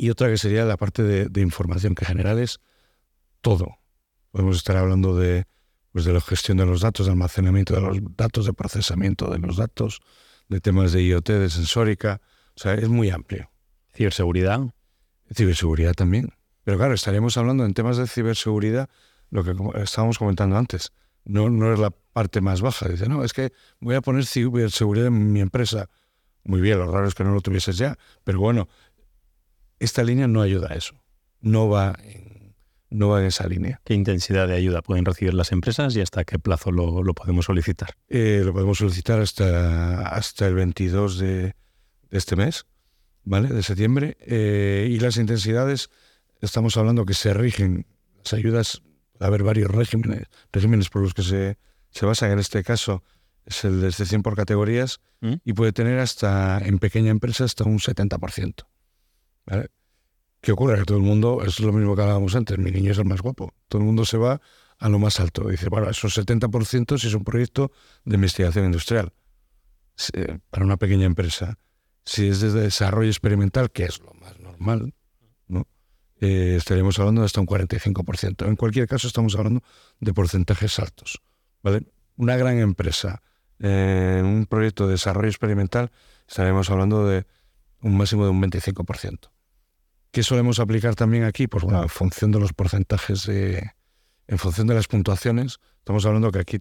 y 0.00 0.08
otra 0.08 0.28
que 0.28 0.38
sería 0.38 0.64
la 0.64 0.78
parte 0.78 1.02
de, 1.02 1.40
información, 1.42 1.94
que 1.94 2.06
general 2.06 2.38
es 2.38 2.58
todo. 3.42 3.76
Podemos 4.30 4.56
estar 4.56 4.78
hablando 4.78 5.14
de, 5.14 5.44
pues 5.92 6.06
de 6.06 6.14
la 6.14 6.22
gestión 6.22 6.56
de 6.56 6.64
los 6.64 6.80
datos, 6.80 7.04
de 7.04 7.12
almacenamiento 7.12 7.74
de 7.74 7.82
los 7.82 7.98
datos, 8.16 8.46
de 8.46 8.54
procesamiento 8.54 9.28
de 9.28 9.38
los 9.38 9.58
datos, 9.58 10.00
de 10.48 10.58
temas 10.58 10.92
de 10.92 11.02
IoT, 11.02 11.28
de 11.28 11.50
sensórica. 11.50 12.22
O 12.56 12.58
sea, 12.58 12.72
es 12.72 12.88
muy 12.88 13.10
amplio. 13.10 13.50
Ciberseguridad. 13.94 14.60
Ciberseguridad 15.34 15.92
también. 15.92 16.32
Pero 16.64 16.78
claro, 16.78 16.94
estaríamos 16.94 17.36
hablando 17.36 17.66
en 17.66 17.74
temas 17.74 17.98
de 17.98 18.06
ciberseguridad, 18.06 18.88
lo 19.28 19.44
que 19.44 19.54
estábamos 19.82 20.18
comentando 20.18 20.56
antes. 20.56 20.92
No, 21.26 21.50
no 21.50 21.74
es 21.74 21.78
la 21.78 21.90
parte 21.90 22.40
más 22.40 22.62
baja. 22.62 22.88
Dice, 22.88 23.06
no, 23.06 23.22
es 23.22 23.34
que 23.34 23.52
voy 23.80 23.96
a 23.96 24.00
poner 24.00 24.24
ciberseguridad 24.24 25.08
en 25.08 25.30
mi 25.30 25.40
empresa. 25.40 25.90
Muy 26.42 26.62
bien, 26.62 26.78
lo 26.78 26.90
raro 26.90 27.06
es 27.06 27.14
que 27.14 27.22
no 27.22 27.34
lo 27.34 27.42
tuvieses 27.42 27.76
ya. 27.76 27.98
Pero 28.24 28.40
bueno, 28.40 28.68
esta 29.80 30.04
línea 30.04 30.28
no 30.28 30.42
ayuda 30.42 30.68
a 30.70 30.76
eso. 30.76 31.02
No 31.40 31.68
va 31.68 31.98
en, 32.04 32.54
no 32.90 33.08
va 33.08 33.20
en 33.20 33.26
esa 33.26 33.48
línea. 33.48 33.80
¿Qué 33.84 33.94
intensidad 33.94 34.46
de 34.46 34.54
ayuda 34.54 34.82
pueden 34.82 35.04
recibir 35.04 35.34
las 35.34 35.52
empresas 35.52 35.96
y 35.96 36.00
hasta 36.00 36.24
qué 36.24 36.38
plazo 36.38 36.70
lo, 36.70 37.14
podemos 37.14 37.46
solicitar? 37.46 37.96
Eh, 38.08 38.42
lo 38.44 38.52
podemos 38.52 38.78
solicitar 38.78 39.20
hasta, 39.20 40.06
hasta 40.08 40.46
el 40.46 40.54
22 40.54 41.18
de, 41.18 41.54
este 42.10 42.36
mes, 42.36 42.66
¿vale? 43.24 43.48
De 43.48 43.62
septiembre. 43.62 44.16
Eh, 44.20 44.88
y 44.90 44.98
las 45.00 45.16
intensidades, 45.16 45.90
estamos 46.40 46.76
hablando 46.76 47.06
que 47.06 47.14
se 47.14 47.32
rigen, 47.32 47.86
las 48.22 48.34
ayudas, 48.34 48.82
a 49.18 49.26
haber 49.26 49.42
varios 49.42 49.70
regímenes, 49.70 50.26
regímenes 50.52 50.88
por 50.88 51.02
los 51.02 51.14
que 51.14 51.22
se, 51.22 51.58
se 51.90 52.06
basan. 52.06 52.32
En 52.32 52.38
este 52.38 52.62
caso 52.64 53.02
es 53.44 53.64
el 53.64 53.80
de 53.80 53.88
excepción 53.88 54.22
por 54.22 54.36
categorías 54.36 55.00
¿Mm? 55.20 55.34
y 55.44 55.52
puede 55.52 55.72
tener 55.72 55.98
hasta, 55.98 56.58
en 56.58 56.78
pequeña 56.78 57.10
empresa, 57.10 57.44
hasta 57.44 57.64
un 57.64 57.78
70%. 57.78 58.66
¿Qué 60.40 60.52
ocurre? 60.52 60.78
Que 60.78 60.84
todo 60.84 60.98
el 60.98 61.04
mundo, 61.04 61.42
es 61.44 61.60
lo 61.60 61.72
mismo 61.72 61.94
que 61.94 62.02
hablábamos 62.02 62.34
antes, 62.34 62.58
mi 62.58 62.70
niño 62.70 62.92
es 62.92 62.98
el 62.98 63.04
más 63.04 63.20
guapo. 63.20 63.52
Todo 63.68 63.80
el 63.80 63.86
mundo 63.86 64.04
se 64.04 64.16
va 64.16 64.40
a 64.78 64.88
lo 64.88 64.98
más 64.98 65.20
alto. 65.20 65.48
Dice, 65.48 65.68
bueno, 65.68 65.90
esos 65.90 66.16
70% 66.16 66.98
si 66.98 67.06
es 67.08 67.14
un 67.14 67.24
proyecto 67.24 67.70
de 68.04 68.14
investigación 68.14 68.64
industrial 68.64 69.12
eh, 70.14 70.38
para 70.48 70.64
una 70.64 70.78
pequeña 70.78 71.04
empresa. 71.04 71.58
Si 72.04 72.28
es 72.28 72.40
de 72.40 72.50
desarrollo 72.52 73.10
experimental, 73.10 73.70
que 73.70 73.84
es 73.84 74.00
lo 74.00 74.14
más 74.14 74.38
normal, 74.40 74.94
¿no? 75.46 75.66
Eh, 76.20 76.54
estaríamos 76.56 76.98
hablando 76.98 77.20
de 77.20 77.26
hasta 77.26 77.40
un 77.40 77.46
45%. 77.46 78.46
En 78.46 78.56
cualquier 78.56 78.86
caso, 78.86 79.06
estamos 79.06 79.36
hablando 79.36 79.62
de 80.00 80.14
porcentajes 80.14 80.78
altos. 80.78 81.20
¿vale? 81.62 81.82
Una 82.16 82.36
gran 82.36 82.58
empresa, 82.58 83.22
en 83.58 84.24
un 84.24 84.46
proyecto 84.46 84.86
de 84.86 84.92
desarrollo 84.92 85.28
experimental, 85.28 85.90
estaremos 86.26 86.70
hablando 86.70 87.06
de 87.06 87.26
un 87.82 87.96
máximo 87.96 88.24
de 88.24 88.30
un 88.30 88.42
25%. 88.42 89.30
¿Qué 90.10 90.22
solemos 90.22 90.58
aplicar 90.58 90.94
también 90.94 91.24
aquí? 91.24 91.46
Pues 91.46 91.64
bueno, 91.64 91.82
en 91.82 91.88
función 91.88 92.32
de 92.32 92.40
los 92.40 92.52
porcentajes, 92.52 93.28
en 93.28 94.38
función 94.38 94.66
de 94.66 94.74
las 94.74 94.88
puntuaciones, 94.88 95.58
estamos 95.78 96.04
hablando 96.04 96.32
que 96.32 96.40
aquí 96.40 96.58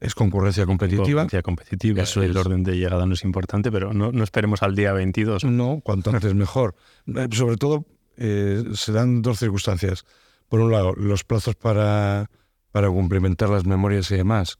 es 0.00 0.14
concurrencia 0.14 0.64
competitiva. 0.64 1.04
Concurrencia 1.04 1.42
competitiva, 1.42 2.02
eso 2.02 2.22
el 2.22 2.36
orden 2.36 2.62
de 2.62 2.76
llegada 2.76 3.04
no 3.04 3.14
es 3.14 3.24
importante, 3.24 3.70
pero 3.72 3.92
no, 3.92 4.12
no 4.12 4.24
esperemos 4.24 4.62
al 4.62 4.74
día 4.74 4.92
22. 4.92 5.44
No, 5.44 5.80
cuanto 5.82 6.10
antes 6.10 6.34
mejor. 6.34 6.74
Eh, 7.06 7.28
sobre 7.32 7.56
todo 7.56 7.84
eh, 8.16 8.64
se 8.74 8.92
dan 8.92 9.22
dos 9.22 9.38
circunstancias. 9.38 10.04
Por 10.48 10.60
un 10.60 10.70
lado, 10.70 10.94
los 10.94 11.24
plazos 11.24 11.56
para, 11.56 12.30
para 12.70 12.88
cumplimentar 12.88 13.50
las 13.50 13.66
memorias 13.66 14.10
y 14.10 14.16
demás, 14.16 14.58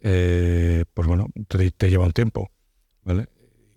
eh, 0.00 0.84
pues 0.94 1.06
bueno, 1.06 1.26
te, 1.48 1.70
te 1.72 1.90
lleva 1.90 2.06
un 2.06 2.12
tiempo. 2.12 2.50
¿vale? 3.02 3.28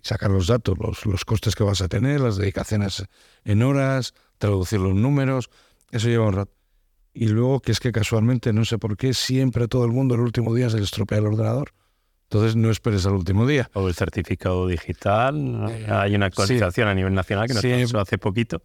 Sacar 0.04 0.30
los 0.30 0.46
datos, 0.46 0.76
los, 0.78 1.06
los 1.06 1.24
costes 1.24 1.56
que 1.56 1.64
vas 1.64 1.80
a 1.80 1.88
tener, 1.88 2.20
las 2.20 2.36
dedicaciones 2.36 3.04
en 3.44 3.62
horas, 3.62 4.14
traducir 4.38 4.78
los 4.78 4.94
números, 4.94 5.50
eso 5.90 6.08
lleva 6.08 6.26
un 6.26 6.34
rato. 6.34 6.52
Y 7.14 7.28
luego 7.28 7.60
que 7.60 7.72
es 7.72 7.80
que 7.80 7.92
casualmente, 7.92 8.52
no 8.52 8.64
sé 8.64 8.76
por 8.78 8.96
qué, 8.96 9.14
siempre 9.14 9.66
todo 9.68 9.84
el 9.84 9.92
mundo 9.92 10.14
el 10.14 10.20
último 10.20 10.54
día 10.54 10.68
se 10.68 10.76
le 10.76 10.84
estropea 10.84 11.18
el 11.18 11.26
ordenador. 11.26 11.72
Entonces 12.24 12.56
no 12.56 12.70
esperes 12.70 13.06
al 13.06 13.12
último 13.12 13.46
día. 13.46 13.70
O 13.74 13.86
el 13.86 13.94
certificado 13.94 14.66
digital. 14.66 15.68
Eh, 15.70 15.86
hay 15.88 16.16
una 16.16 16.26
actualización 16.26 16.88
a 16.88 16.94
nivel 16.94 17.14
nacional 17.14 17.46
que 17.46 17.54
nos 17.54 17.62
pasó 17.62 18.00
hace 18.00 18.18
poquito, 18.18 18.62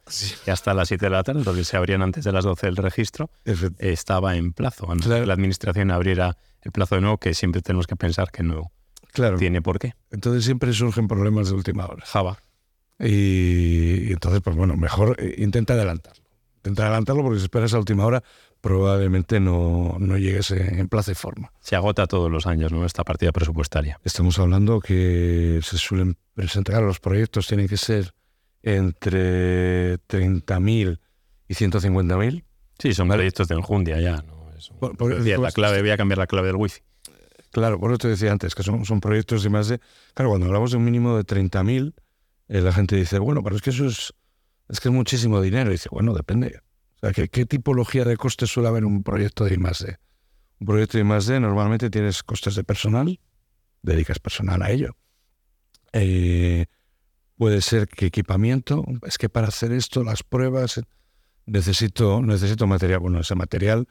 y 0.48 0.50
hasta 0.50 0.74
las 0.74 0.88
7 0.88 1.06
de 1.06 1.10
la 1.12 1.24
tarde, 1.24 1.44
porque 1.44 1.64
se 1.64 1.78
abrían 1.78 2.02
antes 2.02 2.24
de 2.24 2.32
las 2.32 2.44
12 2.44 2.68
el 2.68 2.78
registro, 2.78 3.30
estaba 3.78 4.36
en 4.36 4.54
plazo. 4.54 4.92
Antes 4.92 5.08
que 5.08 5.26
la 5.26 5.34
administración 5.34 5.92
abriera 5.92 6.36
el 6.62 6.72
plazo 6.72 6.96
de 6.96 7.02
nuevo, 7.02 7.18
que 7.20 7.34
siempre 7.36 7.62
tenemos 7.62 7.86
que 7.86 7.96
pensar 7.96 8.32
que 8.32 8.42
no, 8.42 8.72
Claro. 9.12 9.38
Tiene 9.38 9.62
por 9.62 9.80
qué. 9.80 9.94
Entonces 10.12 10.46
siempre 10.46 10.74
surgen 10.74 11.08
problemas 11.08 11.50
de 11.50 11.56
última 11.56 11.86
hora. 11.86 12.06
Java. 12.06 12.40
Y, 13.00 14.12
entonces, 14.12 14.42
pues 14.42 14.56
bueno, 14.56 14.76
mejor 14.76 15.16
eh, 15.20 15.36
intenta 15.38 15.74
adelantarlo. 15.74 16.24
Intenta 16.58 16.84
adelantarlo 16.84 17.24
porque 17.24 17.40
si 17.40 17.46
esperas 17.46 17.74
a 17.74 17.80
última 17.80 18.06
hora 18.06 18.24
probablemente 18.62 19.40
no, 19.40 19.96
no 20.00 20.18
llegues 20.18 20.52
en 20.52 20.90
plazo 20.90 21.12
y 21.12 21.16
forma. 21.16 21.54
Se 21.62 21.78
agota 21.78 22.08
todos 22.08 22.30
los 22.30 22.46
años, 22.46 22.74
¿no? 22.74 22.86
Esta 22.86 23.06
partida 23.06 23.32
presupuestaria. 23.32 24.00
Estamos 24.04 24.38
hablando 24.38 24.82
que 24.82 25.62
se 25.64 25.78
suelen 25.78 26.18
presentar 26.34 26.84
los 26.84 27.00
proyectos, 27.00 27.48
tienen 27.48 27.70
que 27.70 27.78
ser 27.78 28.14
entre 28.62 29.96
30.000 30.08 31.00
y 31.48 31.54
150.000. 31.54 32.44
Sí, 32.78 32.94
son 32.94 33.08
proyectos 33.08 33.48
de 33.48 33.56
enjundia 33.56 34.00
ya. 34.02 34.22
¿no? 34.24 34.40
la 35.38 35.52
clave, 35.52 35.82
voy 35.82 35.92
a 35.92 35.98
cambiar 35.98 36.18
la 36.18 36.28
clave 36.28 36.48
del 36.48 36.58
wifi. 36.58 36.82
Claro, 37.52 37.80
por 37.80 37.92
eso 37.92 37.98
te 37.98 38.08
decía 38.10 38.32
antes, 38.32 38.54
que 38.54 38.64
son, 38.64 38.84
proyectos 39.00 39.44
de 39.44 39.50
más 39.50 39.68
de... 39.68 39.80
Claro, 40.14 40.30
cuando 40.30 40.48
hablamos 40.48 40.72
de 40.72 40.78
un 40.78 40.86
mínimo 40.86 41.18
de 41.18 41.24
30.000, 41.26 41.94
eh, 42.48 42.62
la 42.62 42.72
gente 42.72 42.96
dice, 42.96 43.20
bueno, 43.20 43.44
pero 43.44 43.56
es 43.56 43.62
que 43.62 43.72
eso 43.72 43.86
es, 43.88 44.14
es 44.68 44.80
que 44.80 44.90
es 44.90 44.94
muchísimo 44.94 45.42
dinero. 45.42 45.70
Y 45.70 45.74
dice, 45.74 45.90
bueno, 45.92 46.14
depende. 46.14 46.62
O 46.98 47.00
sea, 47.02 47.12
¿qué, 47.12 47.28
¿qué, 47.30 47.46
tipología 47.46 48.06
de 48.06 48.18
costes 48.18 48.52
suele 48.52 48.70
haber 48.70 48.86
un 48.86 49.04
proyecto 49.04 49.46
de 49.46 49.56
I+.D.? 49.56 49.98
Un 50.60 50.68
proyecto 50.68 50.98
de 50.98 51.04
I+.D. 51.04 51.40
normalmente 51.40 51.90
tienes 51.90 52.22
costes 52.22 52.56
de 52.56 52.64
personal, 52.64 53.20
dedicas 53.82 54.20
personal 54.20 54.62
a 54.62 54.70
ello. 54.70 54.96
Eh, 55.94 56.66
puede 57.38 57.62
ser 57.62 57.88
que 57.88 58.06
equipamiento, 58.06 58.84
es 59.08 59.18
que 59.18 59.30
para 59.30 59.48
hacer 59.48 59.72
esto, 59.72 60.04
las 60.04 60.24
pruebas, 60.24 60.82
necesito, 61.46 62.22
necesito 62.22 62.68
material. 62.68 63.00
Bueno, 63.00 63.22
ese 63.22 63.34
material 63.34 63.88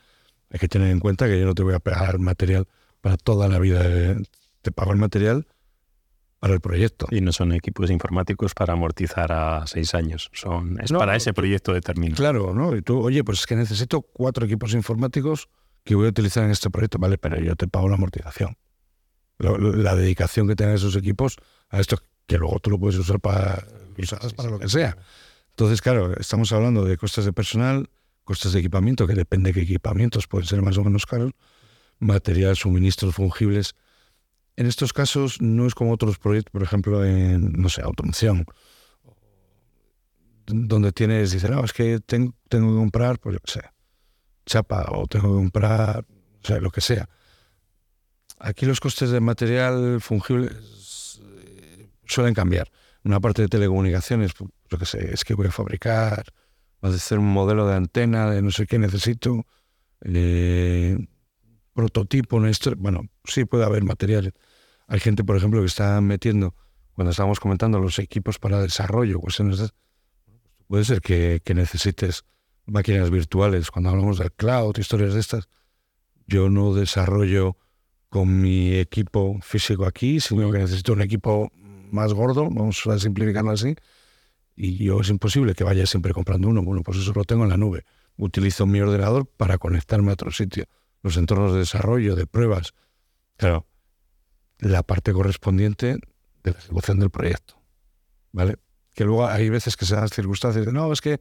hay 0.51 0.59
que 0.59 0.69
tener 0.69 0.91
en 0.91 1.01
cuenta 1.01 1.27
que 1.27 1.41
yo 1.41 1.47
no 1.47 1.55
te 1.55 1.63
voy 1.63 1.75
a 1.75 1.81
pegar 1.81 2.19
material 2.19 2.69
para 3.01 3.17
toda 3.17 3.49
la 3.49 3.59
vida. 3.59 3.83
Te 4.63 4.73
pago 4.73 4.93
el 4.93 4.99
material 4.99 5.47
para 6.39 6.55
el 6.55 6.61
proyecto. 6.61 7.07
Y 7.11 7.21
no 7.21 7.33
son 7.33 7.53
equipos 7.53 7.91
informáticos 7.91 8.55
para 8.55 8.73
amortizar 8.73 9.33
a 9.33 9.67
seis 9.67 9.95
años, 9.95 10.31
son 10.33 10.79
es 10.81 10.93
para 10.93 11.17
ese 11.17 11.33
proyecto 11.33 11.73
determinado. 11.73 12.17
Claro, 12.17 12.55
¿no? 12.55 12.77
Y 12.77 12.83
tú, 12.83 13.01
oye, 13.01 13.25
pues 13.25 13.41
es 13.41 13.47
que 13.47 13.57
necesito 13.57 14.03
cuatro 14.03 14.47
equipos 14.47 14.75
informáticos 14.75 15.49
que 15.85 15.95
voy 15.95 16.07
a 16.07 16.11
utilizar 16.11 16.45
en 16.45 16.51
este 16.51 16.71
proyecto, 16.71 16.99
vale, 16.99 17.19
pero 17.19 17.41
yo 17.41 17.57
te 17.57 17.67
pago 17.67 17.89
la 17.89 17.97
amortización. 17.97 18.57
la 19.39 19.95
dedicación 19.95 20.49
que 20.49 20.57
tengan 20.57 20.75
esos 20.75 20.97
equipos 20.97 21.37
a 21.71 21.81
esto, 21.81 21.99
que 22.27 22.39
luego 22.39 22.59
tú 22.61 22.71
lo 22.71 22.79
puedes 22.79 22.99
usar 22.99 23.21
para, 23.21 23.65
para 24.37 24.51
lo 24.51 24.59
que 24.59 24.69
sea. 24.69 24.97
Entonces, 25.51 25.81
claro, 25.81 26.15
estamos 26.19 26.53
hablando 26.53 26.85
de 26.85 26.97
costes 26.97 27.25
de 27.25 27.33
personal, 27.33 27.89
costes 28.25 28.53
de 28.53 28.61
equipamiento, 28.61 29.07
que 29.07 29.15
depende 29.15 29.51
de 29.51 29.55
qué 29.55 29.61
equipamientos 29.63 30.27
pueden 30.27 30.47
ser 30.47 30.63
más 30.63 30.77
o 30.79 30.85
menos 30.85 31.07
caros, 31.07 31.33
material, 31.99 32.57
suministros 32.57 33.15
fungibles. 33.15 33.75
En 34.57 34.67
estos 34.67 34.93
casos 34.93 35.41
no 35.41 35.67
es 35.67 35.75
como 35.75 35.93
otros 35.93 36.19
proyectos, 36.19 36.51
por 36.53 36.63
ejemplo, 36.63 37.05
en, 37.05 37.53
no 37.53 37.69
sé, 37.69 37.83
automoción, 37.83 38.45
donde 40.47 40.93
tienes, 40.93 41.31
dices, 41.31 41.51
no, 41.51 41.65
es 41.65 41.73
que 41.73 42.01
tengo, 42.01 42.35
tengo 42.49 42.73
que 42.73 42.79
comprar, 42.79 43.19
pues 43.19 43.35
yo 43.35 43.41
sé, 43.45 43.61
chapa 44.47 44.87
o 44.91 45.07
tengo 45.07 45.29
que 45.29 45.43
comprar, 45.43 46.05
o 46.43 46.47
sea, 46.47 46.59
lo 46.59 46.71
que 46.71 46.81
sea. 46.81 47.09
Aquí 48.39 48.67
los 48.67 48.81
costes 48.81 49.11
de 49.11 49.21
material 49.21 50.01
fungible 50.01 50.51
eh, 50.51 51.89
suelen 52.07 52.35
cambiar. 52.35 52.71
Una 53.05 53.21
parte 53.21 53.43
de 53.43 53.49
telecomunicaciones, 53.49 54.33
pues, 54.35 54.51
lo 54.71 54.79
que 54.79 54.87
sé, 54.87 55.13
es 55.13 55.25
que 55.25 55.35
voy 55.35 55.47
a 55.47 55.53
fabricar, 55.53 56.25
voy 56.81 56.93
a 56.93 56.95
hacer 56.95 57.19
un 57.19 57.33
modelo 57.33 57.67
de 57.67 57.75
antena 57.75 58.31
de 58.31 58.43
no 58.43 58.51
sé 58.51 58.67
qué 58.67 58.79
necesito, 58.79 59.47
eh, 60.03 60.97
prototipo, 61.79 62.45
historia. 62.49 62.77
Bueno, 62.81 63.09
sí 63.23 63.45
puede 63.45 63.65
haber 63.65 63.85
materiales. 63.85 64.33
Hay 64.89 64.99
gente, 64.99 65.23
por 65.23 65.37
ejemplo, 65.37 65.61
que 65.61 65.67
está 65.67 66.01
metiendo, 66.01 66.57
cuando 66.93 67.13
estábamos 67.13 67.39
comentando 67.39 67.79
los 67.79 68.01
equipos 68.01 68.41
para 68.41 68.61
desarrollo, 68.61 69.21
de, 69.21 69.69
puede 70.67 70.85
ser 70.85 71.01
que, 71.01 71.41
que 71.45 71.55
necesites 71.55 72.25
máquinas 72.67 73.11
virtuales. 73.11 73.71
Cuando 73.71 73.91
hablamos 73.91 74.19
del 74.19 74.33
cloud, 74.33 74.77
historias 74.77 75.15
de 75.15 75.21
estas, 75.21 75.49
yo 76.27 76.51
no 76.51 76.75
desarrollo 76.75 77.57
con 78.09 78.41
mi 78.41 78.75
equipo 78.75 79.39
físico 79.41 79.87
aquí, 79.87 80.19
sino 80.19 80.51
que 80.51 80.59
necesito 80.59 80.95
un 80.95 81.03
equipo 81.03 81.53
más 81.93 82.13
gordo, 82.13 82.51
vamos 82.51 82.85
a 82.89 82.99
simplificarlo 82.99 83.53
así, 83.53 83.77
y 84.57 84.79
yo 84.79 85.01
es 85.01 85.11
imposible 85.11 85.55
que 85.55 85.63
vaya 85.63 85.87
siempre 85.87 86.13
comprando 86.13 86.49
uno. 86.49 86.65
Bueno, 86.65 86.83
pues 86.83 86.99
eso 86.99 87.13
lo 87.15 87.23
tengo 87.23 87.45
en 87.45 87.51
la 87.51 87.57
nube. 87.57 87.85
Utilizo 88.17 88.67
mi 88.67 88.81
ordenador 88.81 89.27
para 89.27 89.59
conectarme 89.59 90.11
a 90.11 90.15
otro 90.15 90.33
sitio. 90.33 90.65
Los 91.03 91.17
entornos 91.17 91.53
de 91.53 91.61
desarrollo, 91.61 92.17
de 92.17 92.27
pruebas. 92.27 92.75
Claro, 93.37 93.67
la 94.59 94.83
parte 94.83 95.13
correspondiente 95.13 95.99
de 96.43 96.51
la 96.51 96.59
ejecución 96.59 96.99
del 96.99 97.11
proyecto. 97.11 97.61
¿Vale? 98.33 98.57
Que 98.95 99.05
luego 99.05 99.27
hay 99.27 99.49
veces 99.49 99.77
que 99.77 99.87
se 99.87 99.95
dan 99.95 100.09
circunstancias 100.09 100.67
de, 100.67 100.73
no, 100.73 100.93
es 100.93 101.01
que 101.01 101.21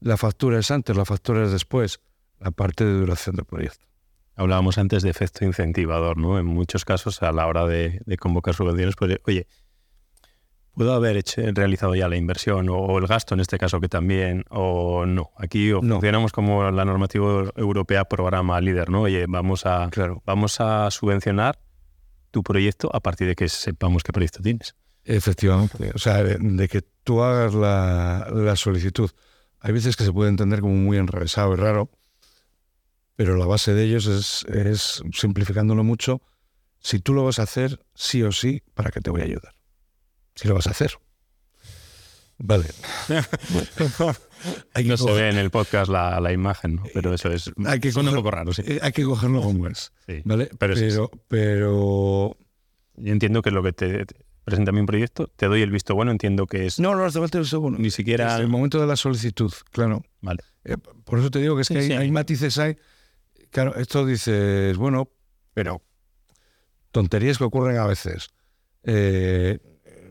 la 0.00 0.16
factura 0.16 0.58
es 0.58 0.70
antes, 0.70 0.96
la 0.96 1.04
factura 1.04 1.44
es 1.44 1.52
después. 1.52 2.00
La 2.38 2.50
parte 2.50 2.84
de 2.84 2.92
duración 2.92 3.36
del 3.36 3.46
proyecto. 3.46 3.86
Hablábamos 4.34 4.76
antes 4.76 5.02
de 5.02 5.08
efecto 5.08 5.44
incentivador, 5.46 6.18
¿no? 6.18 6.38
En 6.38 6.44
muchos 6.44 6.84
casos, 6.84 7.22
a 7.22 7.32
la 7.32 7.46
hora 7.46 7.66
de, 7.66 8.02
convocar 8.18 8.54
subvenciones, 8.54 8.94
pues, 8.94 9.18
oye, 9.24 9.46
puedo 10.76 10.92
haber 10.92 11.16
hecho, 11.16 11.40
realizado 11.54 11.94
ya 11.94 12.06
la 12.06 12.16
inversión 12.16 12.68
o, 12.68 12.98
el 12.98 13.06
gasto 13.06 13.34
en 13.34 13.40
este 13.40 13.58
caso 13.58 13.80
que 13.80 13.88
también, 13.88 14.44
o 14.50 15.06
no. 15.06 15.30
Aquí 15.36 15.72
funcionamos 15.72 16.32
como 16.32 16.70
la 16.70 16.84
normativa 16.84 17.50
europea 17.56 18.04
programa 18.04 18.60
líder, 18.60 18.90
¿no? 18.90 19.02
Oye, 19.02 19.24
vamos 19.26 19.64
a, 19.64 19.88
claro. 19.90 20.22
vamos 20.26 20.60
a 20.60 20.90
subvencionar 20.90 21.58
tu 22.30 22.42
proyecto 22.42 22.94
a 22.94 23.00
partir 23.00 23.26
de 23.26 23.34
que 23.34 23.48
sepamos 23.48 24.02
qué 24.02 24.12
proyecto 24.12 24.42
tienes. 24.42 24.76
Efectivamente, 25.04 25.92
o 25.94 25.98
sea, 25.98 26.22
de, 26.22 26.68
que 26.68 26.82
tú 26.82 27.22
hagas 27.22 27.54
la, 27.54 28.28
la, 28.30 28.54
solicitud. 28.56 29.10
Hay 29.60 29.72
veces 29.72 29.96
que 29.96 30.04
se 30.04 30.12
puede 30.12 30.28
entender 30.28 30.60
como 30.60 30.74
muy 30.74 30.98
enrevesado 30.98 31.54
y 31.54 31.56
raro, 31.56 31.90
pero 33.14 33.36
la 33.36 33.46
base 33.46 33.72
de 33.72 33.84
ellos 33.84 34.06
es, 34.06 34.44
es 34.54 35.02
simplificándolo 35.12 35.84
mucho, 35.84 36.20
si 36.80 36.98
tú 36.98 37.14
lo 37.14 37.24
vas 37.24 37.38
a 37.38 37.44
hacer, 37.44 37.80
sí 37.94 38.22
o 38.22 38.30
sí, 38.30 38.62
¿para 38.74 38.90
qué 38.90 39.00
te 39.00 39.10
voy 39.10 39.22
a 39.22 39.24
ayudar? 39.24 39.56
Si 40.36 40.46
lo 40.46 40.54
vas 40.54 40.68
a 40.68 40.70
hacer. 40.70 40.92
Vale. 42.38 42.66
no 44.84 44.96
se 44.96 45.12
ve 45.12 45.30
en 45.30 45.38
el 45.38 45.50
podcast 45.50 45.90
la, 45.90 46.20
la 46.20 46.32
imagen, 46.32 46.76
¿no? 46.76 46.84
pero 46.92 47.14
eso 47.14 47.32
es 47.32 47.50
hay 47.64 47.80
que 47.80 47.88
un 47.98 48.14
poco 48.14 48.30
raro. 48.30 48.52
Sí. 48.52 48.62
Eh, 48.66 48.78
hay 48.82 48.92
que 48.92 49.04
cogerlo 49.04 49.40
como 49.40 49.66
es. 49.68 49.92
Sí, 50.06 50.20
¿vale? 50.24 50.50
Pero, 50.58 50.74
pero, 50.74 51.10
pero, 51.28 52.36
Yo 52.96 53.12
entiendo 53.12 53.40
que 53.40 53.50
lo 53.50 53.62
que 53.62 53.72
te, 53.72 54.04
presenta 54.44 54.70
mi 54.70 54.84
proyecto, 54.84 55.28
te 55.34 55.46
doy 55.46 55.62
el 55.62 55.70
visto 55.70 55.94
bueno, 55.94 56.12
entiendo 56.12 56.46
que 56.46 56.66
es... 56.66 56.78
No, 56.78 56.94
no 56.94 57.04
hace 57.04 57.18
falta 57.18 57.38
el 57.38 57.42
visto 57.42 57.60
bueno. 57.60 57.78
Ni 57.78 57.90
siquiera... 57.90 58.34
Es 58.34 58.40
el 58.40 58.48
momento 58.48 58.78
de 58.78 58.86
la 58.86 58.96
solicitud, 58.96 59.52
claro. 59.72 60.04
Vale. 60.20 60.42
Eh, 60.64 60.76
por 61.04 61.18
eso 61.18 61.30
te 61.30 61.40
digo 61.40 61.56
que 61.56 61.62
es 61.62 61.68
que 61.68 61.78
hay, 61.78 61.92
hay, 61.92 62.10
matices, 62.12 62.58
hay... 62.58 62.76
Claro, 63.50 63.74
esto 63.76 64.04
dices, 64.04 64.76
bueno, 64.76 65.10
pero 65.54 65.82
tonterías 66.92 67.38
que 67.38 67.44
ocurren 67.44 67.78
a 67.78 67.86
veces. 67.86 68.28
Eh, 68.84 69.58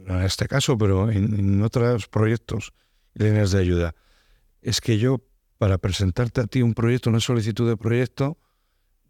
no 0.05 0.19
en 0.19 0.25
este 0.25 0.47
caso, 0.47 0.77
pero 0.77 1.09
en, 1.09 1.61
otros 1.63 2.07
proyectos, 2.07 2.73
líneas 3.15 3.51
de 3.51 3.59
ayuda, 3.59 3.95
es 4.61 4.79
que 4.79 4.99
yo, 4.99 5.21
para 5.57 5.77
presentarte 5.77 6.41
a 6.41 6.45
ti 6.45 6.61
un 6.61 6.73
proyecto, 6.73 7.09
una 7.09 7.19
solicitud 7.19 7.67
de 7.67 7.75
proyecto, 7.75 8.37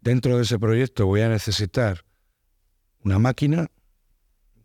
dentro 0.00 0.36
de 0.36 0.44
ese 0.44 0.58
proyecto 0.58 1.06
voy 1.06 1.20
a 1.20 1.28
necesitar 1.28 2.04
una 3.04 3.18
máquina 3.18 3.66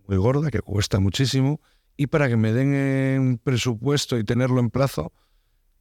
muy 0.07 0.17
gorda 0.17 0.51
que 0.51 0.61
cuesta 0.61 0.99
muchísimo 0.99 1.59
y 1.97 2.07
para 2.07 2.29
que 2.29 2.37
me 2.37 2.53
den 2.53 3.19
un 3.19 3.37
presupuesto 3.37 4.17
y 4.17 4.23
tenerlo 4.23 4.59
en 4.59 4.69
plazo, 4.69 5.11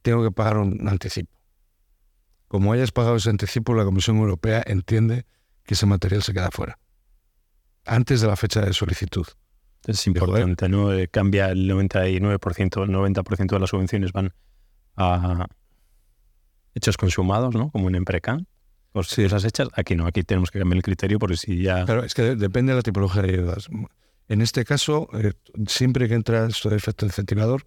tengo 0.01 0.23
que 0.23 0.31
pagar 0.31 0.57
un 0.57 0.87
anticipo. 0.87 1.31
Como 2.47 2.73
hayas 2.73 2.91
pagado 2.91 3.15
ese 3.15 3.29
anticipo, 3.29 3.73
la 3.73 3.85
Comisión 3.85 4.17
Europea 4.17 4.61
entiende 4.65 5.25
que 5.63 5.75
ese 5.75 5.85
material 5.85 6.23
se 6.23 6.33
queda 6.33 6.51
fuera, 6.51 6.77
antes 7.85 8.19
de 8.19 8.27
la 8.27 8.35
fecha 8.35 8.61
de 8.61 8.73
solicitud. 8.73 9.25
Es 9.85 10.05
importante, 10.07 10.69
¿no? 10.69 10.93
Eh, 10.93 11.07
cambia 11.07 11.49
el 11.49 11.69
99%, 11.69 12.83
el 12.83 12.89
90% 12.89 13.47
de 13.47 13.59
las 13.59 13.69
subvenciones 13.69 14.11
van 14.11 14.33
a 14.95 15.47
hechos 16.75 16.97
consumados, 16.97 17.55
¿no? 17.55 17.71
Como 17.71 17.89
en 17.89 17.95
Emprecan. 17.95 18.47
O 18.93 19.03
si 19.03 19.23
esas 19.23 19.45
hechas, 19.45 19.69
aquí 19.73 19.95
no, 19.95 20.05
aquí 20.05 20.23
tenemos 20.23 20.51
que 20.51 20.59
cambiar 20.59 20.77
el 20.77 20.83
criterio 20.83 21.17
porque 21.17 21.37
si 21.37 21.61
ya... 21.61 21.85
Claro, 21.85 22.03
es 22.03 22.13
que 22.13 22.35
depende 22.35 22.73
de 22.73 22.77
la 22.77 22.83
tipología 22.83 23.21
de 23.21 23.33
ayudas. 23.33 23.69
En 24.27 24.41
este 24.41 24.65
caso, 24.65 25.07
eh, 25.13 25.33
siempre 25.67 26.07
que 26.07 26.13
entra 26.13 26.45
esto 26.45 26.69
de 26.69 26.75
efecto 26.75 27.05
incentivador, 27.05 27.65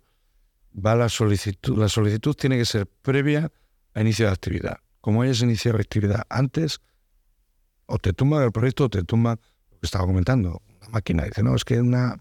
va 0.75 0.95
la 0.95 1.09
solicitud. 1.09 1.79
La 1.79 1.89
solicitud 1.89 2.35
tiene 2.35 2.59
que 2.59 2.65
ser 2.65 2.87
previa 2.87 3.51
a 3.95 4.01
inicio 4.01 4.27
de 4.27 4.33
actividad. 4.33 4.79
Como 5.01 5.23
hayas 5.23 5.41
iniciado 5.41 5.79
actividad 5.79 6.25
antes, 6.29 6.81
o 7.87 7.99
te 7.99 8.13
tumba 8.13 8.45
el 8.45 8.53
proyecto 8.53 8.85
o 8.85 8.89
te 8.89 9.03
tumba 9.03 9.39
lo 9.71 9.79
que 9.79 9.87
estaba 9.87 10.07
comentando, 10.07 10.63
máquina. 10.95 11.25
Dice, 11.25 11.43
no, 11.43 11.55
es 11.55 11.65
que 11.65 11.81
una, 11.81 12.17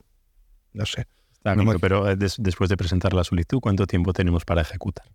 no 0.73 0.85
sé. 0.85 1.07
pero 1.79 2.09
eh, 2.09 2.17
después 2.17 2.69
de 2.69 2.77
presentar 2.77 3.13
la 3.13 3.23
solicitud, 3.23 3.59
¿cuánto 3.59 3.85
tiempo 3.87 4.13
tenemos 4.13 4.45
para 4.45 4.61
ejecutar? 4.61 5.05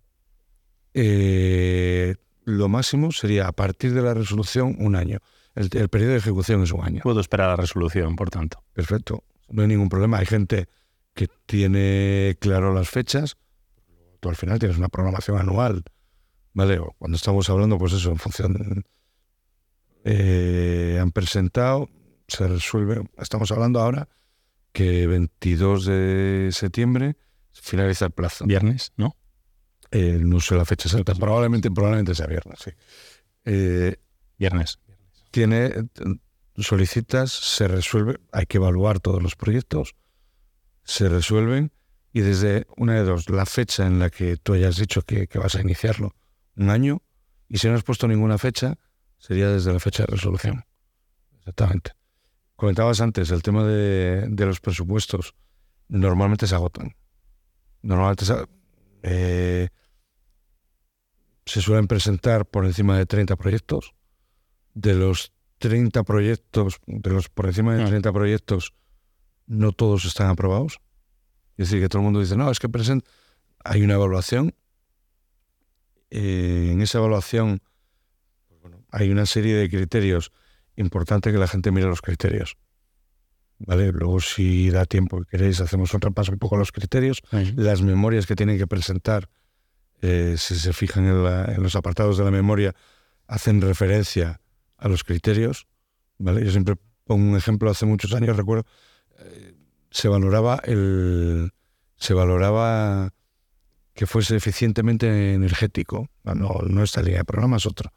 Eh, 0.93 2.15
lo 2.45 2.67
máximo 2.67 3.11
sería 3.11 3.47
a 3.47 3.51
partir 3.51 3.93
de 3.93 4.01
la 4.01 4.13
resolución 4.13 4.75
un 4.79 4.95
año. 4.95 5.19
El, 5.55 5.69
periodo 5.89 6.11
de 6.11 6.17
ejecución 6.17 6.63
es 6.63 6.71
un 6.71 6.83
año. 6.83 7.01
Puedo 7.03 7.19
esperar 7.19 7.49
la 7.49 7.55
resolución, 7.55 8.15
por 8.15 8.29
tanto. 8.29 8.63
Perfecto. 8.73 9.23
No 9.49 9.61
hay 9.61 9.67
ningún 9.67 9.89
problema. 9.89 10.19
Hay 10.19 10.25
gente 10.25 10.67
que 11.13 11.27
tiene 11.45 12.37
claro 12.39 12.73
las 12.73 12.89
fechas. 12.89 13.35
Tú 14.19 14.29
al 14.29 14.35
final 14.35 14.59
tienes 14.59 14.77
una 14.77 14.89
programación 14.89 15.37
anual. 15.37 15.83
¿Vale? 16.53 16.79
cuando 16.97 17.15
estamos 17.15 17.49
hablando, 17.49 17.77
pues 17.77 17.93
eso, 17.93 18.09
en 18.11 18.17
función. 18.17 18.83
Eh, 20.03 20.97
han 20.99 21.11
presentado, 21.11 21.89
se 22.29 22.47
resuelve. 22.47 23.03
Estamos 23.17 23.51
hablando 23.51 23.79
ahora 23.79 24.07
que 24.71 25.07
22 25.07 25.85
de 25.85 26.49
septiembre 26.51 27.17
finaliza 27.51 28.05
el 28.05 28.11
plazo. 28.11 28.45
Viernes, 28.45 28.93
¿no? 28.95 29.15
Eh, 29.91 30.19
no 30.21 30.39
sé 30.39 30.55
la 30.55 30.65
fecha 30.65 30.87
exacta, 30.87 31.15
probablemente, 31.15 31.71
probablemente 31.71 32.13
sea 32.13 32.27
viernes, 32.27 32.59
sí. 32.63 32.71
Eh, 33.45 33.95
viernes. 34.37 34.79
Tiene, 35.31 35.73
solicitas, 36.57 37.31
se 37.31 37.67
resuelve, 37.67 38.19
hay 38.31 38.45
que 38.45 38.57
evaluar 38.57 38.99
todos 38.99 39.21
los 39.21 39.35
proyectos, 39.35 39.95
se 40.83 41.09
resuelven 41.09 41.71
y 42.13 42.21
desde 42.21 42.67
una 42.77 42.95
de 42.95 43.03
dos, 43.03 43.29
la 43.29 43.45
fecha 43.45 43.85
en 43.87 43.99
la 43.99 44.09
que 44.09 44.37
tú 44.37 44.53
hayas 44.53 44.77
dicho 44.77 45.01
que, 45.01 45.27
que 45.27 45.39
vas 45.39 45.55
a 45.55 45.61
iniciarlo, 45.61 46.15
un 46.55 46.69
año, 46.69 47.01
y 47.47 47.57
si 47.57 47.67
no 47.67 47.75
has 47.75 47.83
puesto 47.83 48.07
ninguna 48.07 48.37
fecha, 48.37 48.77
sería 49.17 49.49
desde 49.49 49.73
la 49.73 49.79
fecha 49.79 50.03
de 50.03 50.15
resolución. 50.15 50.65
Exactamente. 51.39 51.98
Comentabas 52.59 52.99
antes 52.99 53.31
el 53.31 53.41
tema 53.41 53.63
de, 53.63 54.45
los 54.45 54.59
presupuestos. 54.59 55.33
Normalmente 55.87 56.45
se 56.45 56.55
agotan. 56.55 56.93
Normalmente 57.81 58.25
se, 58.25 58.35
eh, 59.01 59.69
se 61.45 61.61
suelen 61.61 61.87
presentar 61.87 62.45
por 62.45 62.65
encima 62.65 62.97
de 62.97 63.05
30 63.05 63.37
proyectos. 63.37 63.93
De 64.73 64.93
los 64.93 65.31
30 65.59 66.03
proyectos, 66.03 66.81
de 66.85 67.09
los 67.09 67.29
por 67.29 67.45
encima 67.45 67.77
de 67.77 67.85
30 67.85 68.09
ah. 68.09 68.11
proyectos, 68.11 68.73
no 69.47 69.71
todos 69.71 70.03
están 70.03 70.27
aprobados. 70.27 70.81
Es 71.55 71.69
decir, 71.69 71.81
que 71.81 71.87
todo 71.87 72.01
el 72.01 72.07
mundo 72.07 72.19
dice, 72.19 72.35
no, 72.35 72.51
es 72.51 72.59
que 72.59 72.67
present 72.67 73.05
hay 73.63 73.83
una 73.83 73.93
evaluación. 73.93 74.53
Eh, 76.09 76.71
en 76.73 76.81
esa 76.81 76.97
evaluación 76.97 77.61
pues 78.59 78.73
hay 78.91 79.11
una 79.11 79.25
serie 79.25 79.55
de 79.55 79.69
criterios 79.69 80.33
importante 80.79 81.31
que 81.31 81.37
la 81.37 81.47
gente 81.47 81.71
mire 81.71 81.87
los 81.87 82.01
criterios. 82.01 82.57
¿vale? 83.59 83.91
Luego, 83.91 84.19
si 84.19 84.69
da 84.69 84.85
tiempo 84.85 85.21
y 85.21 85.25
queréis, 85.25 85.61
hacemos 85.61 85.93
un 85.93 86.01
repaso 86.01 86.31
un 86.31 86.39
poco 86.39 86.55
a 86.55 86.59
los 86.59 86.71
criterios. 86.71 87.21
Las 87.55 87.81
memorias 87.81 88.25
que 88.25 88.35
tienen 88.35 88.57
que 88.57 88.67
presentar, 88.67 89.29
eh, 90.01 90.35
si 90.37 90.55
se 90.55 90.73
fijan 90.73 91.05
en, 91.05 91.61
los 91.61 91.75
apartados 91.75 92.17
de 92.17 92.23
la 92.23 92.31
memoria, 92.31 92.73
hacen 93.27 93.61
referencia 93.61 94.41
a 94.77 94.87
los 94.87 95.03
criterios, 95.03 95.67
¿vale? 96.17 96.43
Yo 96.43 96.51
siempre 96.51 96.75
pongo 97.03 97.29
un 97.29 97.37
ejemplo, 97.37 97.69
hace 97.69 97.85
muchos 97.85 98.13
años, 98.13 98.37
recuerdo, 98.37 98.65
eh, 99.19 99.53
se 99.91 100.07
valoraba 100.07 100.61
el... 100.63 101.51
se 101.97 102.13
valoraba 102.13 103.13
que 103.93 104.05
fuese 104.05 104.37
eficientemente 104.37 105.33
energético. 105.33 106.09
No, 106.23 106.61
no 106.65 106.83
esta 106.83 107.01
línea 107.01 107.19
de 107.19 107.25
programas, 107.25 107.65
otro. 107.65 107.91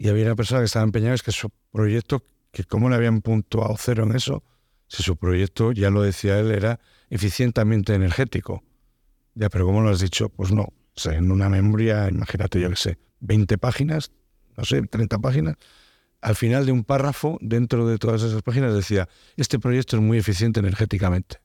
Y 0.00 0.08
había 0.08 0.24
una 0.24 0.34
persona 0.34 0.62
que 0.62 0.64
estaba 0.64 0.82
empeñada, 0.82 1.14
es 1.14 1.22
que 1.22 1.30
su 1.30 1.50
proyecto 1.70 2.24
que 2.52 2.64
cómo 2.64 2.88
le 2.88 2.96
habían 2.96 3.20
puntuado 3.20 3.76
cero 3.78 4.04
en 4.04 4.16
eso, 4.16 4.42
si 4.86 5.02
su 5.02 5.18
proyecto, 5.18 5.72
ya 5.72 5.90
lo 5.90 6.00
decía 6.00 6.40
él, 6.40 6.52
era 6.52 6.80
eficientemente 7.10 7.92
energético. 7.92 8.64
Ya, 9.34 9.50
pero 9.50 9.66
¿cómo 9.66 9.82
lo 9.82 9.90
has 9.90 10.00
dicho? 10.00 10.30
Pues 10.30 10.52
no. 10.52 10.62
O 10.62 10.72
sea, 10.94 11.12
en 11.12 11.30
una 11.30 11.50
memoria, 11.50 12.08
imagínate, 12.08 12.58
yo 12.58 12.70
qué 12.70 12.76
sé, 12.76 12.98
20 13.20 13.58
páginas, 13.58 14.10
no 14.56 14.64
sé, 14.64 14.80
30 14.80 15.18
páginas, 15.18 15.56
al 16.22 16.34
final 16.34 16.64
de 16.64 16.72
un 16.72 16.82
párrafo, 16.82 17.36
dentro 17.42 17.86
de 17.86 17.98
todas 17.98 18.22
esas 18.22 18.40
páginas, 18.40 18.72
decía, 18.72 19.06
este 19.36 19.58
proyecto 19.58 19.96
es 19.96 20.02
muy 20.02 20.16
eficiente 20.16 20.60
energéticamente. 20.60 21.42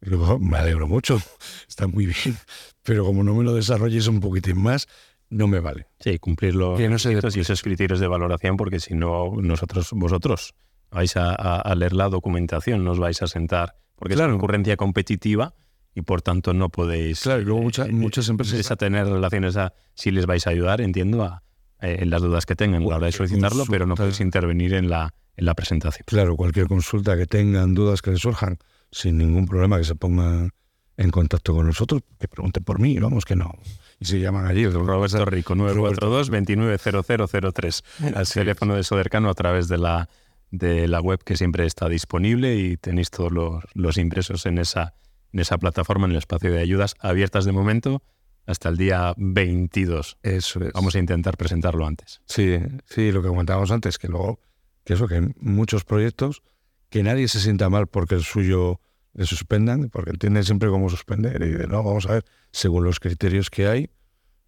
Y 0.00 0.10
luego, 0.10 0.34
oh, 0.34 0.38
me 0.38 0.58
alegro 0.58 0.86
mucho, 0.86 1.20
está 1.68 1.88
muy 1.88 2.06
bien, 2.06 2.36
pero 2.84 3.04
como 3.04 3.24
no 3.24 3.34
me 3.34 3.42
lo 3.42 3.52
desarrolles 3.52 4.06
un 4.06 4.20
poquitín 4.20 4.62
más, 4.62 4.86
no 5.32 5.48
me 5.48 5.60
vale. 5.60 5.86
Sí, 5.98 6.18
cumplir 6.18 6.54
los 6.54 6.78
y 6.78 7.40
esos 7.40 7.62
criterios 7.62 7.98
de 8.00 8.06
valoración, 8.06 8.56
porque 8.56 8.78
si 8.80 8.94
no, 8.94 9.32
nosotros, 9.40 9.90
vosotros 9.92 10.54
vais 10.90 11.16
a, 11.16 11.74
leer 11.74 11.94
la 11.94 12.08
documentación, 12.08 12.84
nos 12.84 12.98
vais 12.98 13.22
a 13.22 13.26
sentar, 13.26 13.76
porque 13.96 14.14
es 14.14 14.20
una 14.20 14.30
concurrencia 14.30 14.76
competitiva 14.76 15.54
y 15.94 16.02
por 16.02 16.22
tanto 16.22 16.52
no 16.52 16.68
podéis. 16.68 17.22
Claro, 17.22 17.40
y 17.40 17.44
luego 17.44 17.62
muchas, 17.62 17.88
eh, 17.88 17.92
muchas 17.92 18.28
empresas. 18.28 18.70
a 18.70 18.76
tener 18.76 19.06
relaciones 19.06 19.56
a 19.56 19.72
si 19.94 20.10
les 20.10 20.26
vais 20.26 20.46
a 20.46 20.50
ayudar, 20.50 20.80
entiendo, 20.80 21.22
a, 21.22 21.42
eh, 21.80 21.96
en 22.00 22.10
las 22.10 22.20
dudas 22.20 22.44
que 22.44 22.54
tengan 22.54 22.82
a 22.82 22.86
la 22.86 22.96
hora 22.96 23.06
de 23.06 23.12
solicitarlo, 23.12 23.64
pero 23.68 23.86
no 23.86 23.94
podéis 23.94 24.20
intervenir 24.20 24.74
en 24.74 24.90
la, 24.90 25.14
en 25.36 25.46
la 25.46 25.54
presentación. 25.54 26.04
Claro, 26.06 26.36
cualquier 26.36 26.66
consulta 26.66 27.16
que 27.16 27.26
tengan, 27.26 27.74
dudas 27.74 28.02
que 28.02 28.10
les 28.10 28.20
surjan, 28.20 28.58
sin 28.90 29.16
ningún 29.16 29.46
problema 29.46 29.78
que 29.78 29.84
se 29.84 29.94
pongan 29.94 30.50
en 30.98 31.10
contacto 31.10 31.54
con 31.54 31.66
nosotros, 31.66 32.02
que 32.18 32.28
pregunten 32.28 32.64
por 32.64 32.78
mí, 32.78 32.98
vamos 32.98 33.24
que 33.24 33.34
no 33.34 33.54
y 34.02 34.04
se 34.04 34.18
llaman 34.18 34.46
allí. 34.46 34.66
Roberto 34.66 35.24
Rico, 35.24 35.54
942-290003. 35.54 38.16
Al 38.16 38.28
teléfono 38.28 38.74
de 38.74 38.82
Sodercano 38.82 39.30
a 39.30 39.34
través 39.34 39.68
de 39.68 39.78
la, 39.78 40.08
de 40.50 40.88
la 40.88 41.00
web 41.00 41.22
que 41.24 41.36
siempre 41.36 41.66
está 41.66 41.88
disponible 41.88 42.56
y 42.56 42.76
tenéis 42.76 43.10
todos 43.10 43.30
los, 43.30 43.62
los 43.74 43.98
impresos 43.98 44.44
en 44.46 44.58
esa, 44.58 44.94
en 45.32 45.38
esa 45.38 45.56
plataforma, 45.58 46.06
en 46.06 46.12
el 46.12 46.18
espacio 46.18 46.52
de 46.52 46.58
ayudas 46.60 46.96
abiertas 46.98 47.44
de 47.44 47.52
momento 47.52 48.02
hasta 48.44 48.70
el 48.70 48.76
día 48.76 49.14
22. 49.16 50.18
Eso 50.22 50.64
es. 50.64 50.72
Vamos 50.72 50.96
a 50.96 50.98
intentar 50.98 51.36
presentarlo 51.36 51.86
antes. 51.86 52.22
Sí, 52.26 52.58
sí, 52.86 53.12
lo 53.12 53.22
que 53.22 53.28
comentábamos 53.28 53.70
antes, 53.70 53.98
que 53.98 54.08
luego, 54.08 54.40
que 54.84 54.94
eso, 54.94 55.06
que 55.06 55.32
muchos 55.38 55.84
proyectos, 55.84 56.42
que 56.90 57.04
nadie 57.04 57.28
se 57.28 57.38
sienta 57.38 57.70
mal 57.70 57.86
porque 57.86 58.16
el 58.16 58.24
suyo 58.24 58.80
le 59.14 59.26
suspendan, 59.26 59.90
porque 59.90 60.10
entienden 60.10 60.44
siempre 60.44 60.68
cómo 60.68 60.88
suspender. 60.88 61.42
Y 61.42 61.66
no, 61.68 61.82
vamos 61.82 62.06
a 62.06 62.14
ver, 62.14 62.24
según 62.50 62.84
los 62.84 63.00
criterios 63.00 63.50
que 63.50 63.66
hay, 63.66 63.90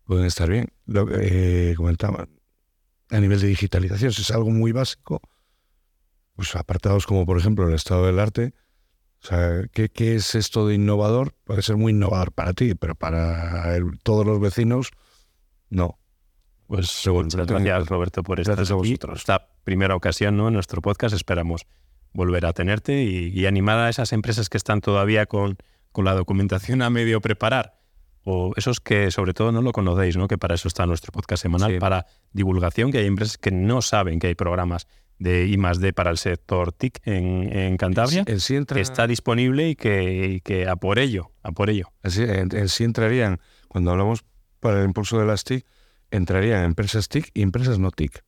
pueden 0.05 0.27
estar 0.27 0.48
bien. 0.48 0.72
Lo 0.87 1.07
que 1.07 1.70
eh, 1.70 1.74
comentaba, 1.74 2.29
a 3.11 3.20
nivel 3.20 3.40
de 3.40 3.48
digitalización, 3.48 4.12
si 4.12 4.22
es 4.22 4.31
algo 4.31 4.50
muy 4.50 4.72
básico, 4.72 5.20
pues 6.37 6.55
apartados 6.57 7.07
como 7.07 7.27
por 7.27 7.38
ejemplo 7.38 7.68
el 7.68 7.74
estado 7.74 8.07
del 8.07 8.18
arte, 8.18 8.55
o 9.22 9.27
sea, 9.27 9.66
¿qué, 9.72 9.88
qué 9.88 10.16
es 10.16 10.35
esto 10.35 10.66
de 10.66 10.74
innovador? 10.74 11.35
Puede 11.44 11.62
ser 11.62 11.77
muy 11.77 11.92
innovador 11.92 12.33
para 12.33 12.53
ti, 12.53 12.74
pero 12.74 12.94
para 12.94 13.79
todos 14.03 14.27
los 14.27 14.38
vecinos, 14.38 14.90
no. 15.70 15.98
Pues 16.66 17.03
gracias 17.05 17.88
Roberto 17.88 18.22
por 18.22 18.40
estar 18.40 18.59
aquí. 18.61 18.98
Esta 19.14 19.48
primera 19.64 19.94
ocasión 19.94 20.37
¿no? 20.37 20.48
en 20.48 20.55
nuestro 20.55 20.83
podcast 20.83 21.14
esperamos 21.14 21.66
volver 22.14 22.46
a 22.46 22.53
tenerte 22.53 23.03
y, 23.03 23.44
animar 23.44 23.79
a 23.79 23.90
esas 23.90 24.12
empresas 24.12 24.48
que 24.48 24.57
están 24.57 24.81
todavía 24.81 25.27
con, 25.27 25.59
con, 25.92 26.05
la 26.05 26.14
documentación 26.14 26.81
a 26.81 26.88
medio 26.88 27.20
preparar, 27.20 27.74
o 28.22 28.53
esos 28.57 28.81
que 28.81 29.11
sobre 29.11 29.35
todo 29.35 29.53
no 29.53 29.61
lo 29.61 29.72
conocéis, 29.72 30.16
¿no? 30.16 30.29
que 30.29 30.38
para 30.38 30.55
eso 30.55 30.68
está 30.68 30.87
nuestro 30.87 31.12
podcast 31.12 31.42
semanal, 31.42 31.79
para 31.79 32.07
divulgación, 32.33 32.90
que 32.90 32.98
hay 32.98 33.07
empresas 33.07 33.37
que 33.37 33.50
no 33.50 33.83
saben 33.83 34.18
que 34.18 34.29
hay 34.29 34.35
programas 34.35 34.87
de 35.18 35.46
I 35.46 35.57
D 35.57 35.92
para 35.92 36.11
el 36.11 36.18
sector 36.18 36.72
TIC 36.72 37.00
en, 37.05 37.57
en 37.57 37.77
Cantabria, 37.77 38.24
que 38.24 38.81
está 38.81 39.07
disponible 39.07 39.68
y 39.70 39.77
que, 39.77 40.40
que, 40.44 40.68
a 40.68 40.77
por 40.77 40.98
ello, 40.98 41.31
a 41.42 41.53
por 41.53 41.70
ello. 41.70 41.92
en, 42.03 42.68
sí 42.68 42.85
entrarían, 42.85 43.40
cuando 43.68 43.90
hablamos 43.90 44.24
para 44.61 44.81
el 44.81 44.87
impulso 44.87 45.18
de 45.18 45.27
las 45.27 45.44
TIC, 45.44 45.66
entrarían 46.11 46.64
empresas 46.64 47.09
TIC 47.09 47.31
y 47.35 47.42
empresas 47.42 47.79
no 47.79 47.90
TIC, 47.90 48.24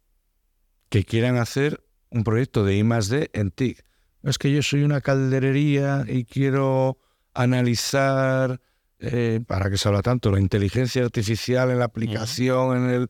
que 0.89 1.05
quieran 1.05 1.37
hacer 1.37 1.83
un 2.11 2.25
proyecto 2.25 2.65
de 2.65 2.77
I 2.77 2.83
D 2.83 3.31
en 3.33 3.51
TIC. 3.51 3.85
Es 4.23 4.39
que 4.39 4.53
yo 4.53 4.63
soy 4.63 4.83
una 4.83 5.01
calderería 5.01 6.05
y 6.09 6.25
quiero 6.25 6.99
analizar, 7.33 8.61
eh, 8.99 9.41
para 9.47 9.71
que 9.71 9.79
se 9.79 9.89
habla 9.89 10.03
tanto, 10.03 10.33
la 10.33 10.41
inteligencia 10.41 11.05
artificial 11.05 11.71
en 11.71 11.79
la 11.79 11.85
aplicación, 11.85 12.77
en 12.77 12.91
el... 12.91 13.09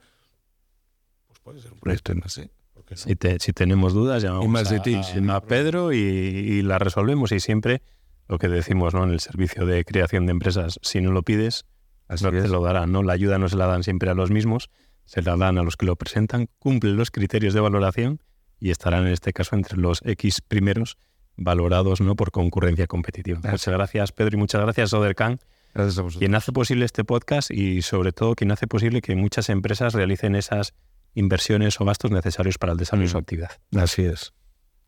Pues 1.27 1.41
puede 1.41 1.61
ser 1.61 1.73
un 1.73 1.81
proyecto 1.81 2.13
en 2.13 2.21
D. 2.21 2.51
Si, 2.95 3.17
si, 3.41 3.53
tenemos 3.53 3.95
dudas, 3.95 4.23
llamamos 4.23 4.71
a, 4.71 5.37
a, 5.37 5.41
Pedro 5.41 5.93
y, 5.93 6.63
la 6.63 6.79
resolvemos. 6.79 7.33
Y 7.33 7.41
siempre 7.41 7.83
lo 8.29 8.39
que 8.39 8.49
decimos 8.49 8.95
¿no? 8.95 9.03
en 9.05 9.11
el 9.11 9.21
servicio 9.21 9.67
de 9.67 9.85
creación 9.85 10.27
de 10.27 10.33
empresas, 10.33 10.79
si 10.83 11.01
no 11.01 11.11
lo 11.11 11.23
pides, 11.23 11.65
no 12.09 12.31
te 12.31 12.47
lo 12.47 12.63
darán. 12.63 12.93
¿no? 12.93 13.03
La 13.03 13.15
ayuda 13.15 13.39
no 13.39 13.49
se 13.49 13.57
la 13.57 13.67
dan 13.67 13.83
siempre 13.83 14.11
a 14.11 14.15
los 14.15 14.31
mismos, 14.31 14.71
se 15.05 15.23
la 15.23 15.37
dan 15.37 15.59
a 15.59 15.63
los 15.63 15.77
que 15.77 15.87
lo 15.87 15.97
presentan, 15.97 16.49
cumplen 16.59 16.97
los 16.97 17.11
criterios 17.11 17.55
de 17.55 17.61
valoración 17.61 18.21
y 18.61 18.71
estarán 18.71 19.07
en 19.07 19.13
este 19.13 19.33
caso 19.33 19.57
entre 19.57 19.79
los 19.79 20.01
X 20.05 20.41
primeros 20.41 20.99
valorados 21.37 22.01
¿no? 22.01 22.17
por 22.17 22.31
concurrencia 22.31 22.87
competitiva. 22.87 23.41
Muchas 23.43 23.69
gracias, 23.69 24.13
Pedro, 24.13 24.37
y 24.37 24.39
muchas 24.39 24.61
gracias, 24.63 24.93
Odercan. 24.93 25.39
Gracias 25.75 25.99
a 25.99 26.03
vosotros. 26.03 26.19
Quien 26.19 26.35
hace 26.35 26.53
posible 26.53 26.85
este 26.87 27.05
podcast 27.05 27.51
y 27.51 27.83
sobre 27.83 28.13
todo 28.13 28.35
quien 28.35 28.51
hace 28.51 28.67
posible 28.67 29.03
que 29.03 29.15
muchas 29.15 29.51
empresas 29.51 29.93
realicen 29.93 30.35
esas 30.35 30.73
inversiones 31.15 31.81
o 31.81 31.85
gastos 31.85 32.11
necesarios 32.11 32.57
para 32.59 32.73
el 32.73 32.79
desarrollo 32.79 33.07
de 33.07 33.11
su 33.11 33.17
mm. 33.17 33.21
actividad. 33.21 33.51
Así 33.77 34.03
es. 34.05 34.33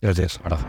Gracias. 0.01 0.39
abrazo. 0.39 0.67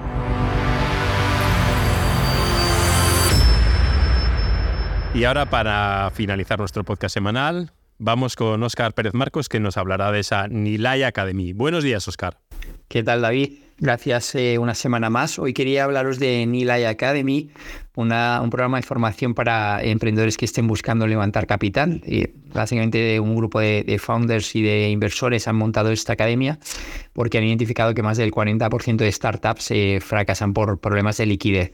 Y 5.14 5.24
ahora 5.24 5.50
para 5.50 6.12
finalizar 6.14 6.60
nuestro 6.60 6.84
podcast 6.84 7.14
semanal, 7.14 7.72
vamos 7.98 8.36
con 8.36 8.62
Óscar 8.62 8.94
Pérez 8.94 9.14
Marcos 9.14 9.50
que 9.50 9.60
nos 9.60 9.78
hablará 9.78 10.12
de 10.12 10.20
esa 10.20 10.48
Nilay 10.48 11.04
Academy. 11.04 11.54
Buenos 11.54 11.84
días, 11.84 12.08
Óscar. 12.08 12.38
¿Qué 12.90 13.04
tal, 13.04 13.22
David? 13.22 13.52
Gracias 13.78 14.34
eh, 14.34 14.58
una 14.58 14.74
semana 14.74 15.12
más. 15.12 15.38
Hoy 15.38 15.54
quería 15.54 15.84
hablaros 15.84 16.18
de 16.18 16.44
Nilay 16.48 16.86
Academy, 16.86 17.52
un 17.94 18.10
programa 18.50 18.78
de 18.78 18.84
formación 18.84 19.36
para 19.36 19.84
emprendedores 19.84 20.38
que 20.38 20.46
estén 20.46 20.66
buscando 20.66 21.06
levantar 21.06 21.46
capital. 21.46 22.02
Básicamente 22.52 23.20
un 23.20 23.36
grupo 23.36 23.60
de, 23.60 24.00
founders 24.04 24.56
y 24.56 24.64
de 24.64 24.90
inversores 24.90 25.48
han 25.48 25.56
montado 25.56 25.92
esta 25.92 26.14
academia 26.14 26.58
porque 27.14 27.38
han 27.38 27.44
identificado 27.44 27.94
que 27.94 28.02
más 28.02 28.18
del 28.18 28.32
40% 28.32 28.98
de 28.98 29.12
startups 29.12 29.70
eh, 29.70 30.00
fracasan 30.02 30.54
por 30.54 30.80
problemas 30.80 31.18
de 31.18 31.28
liquidez. 31.28 31.74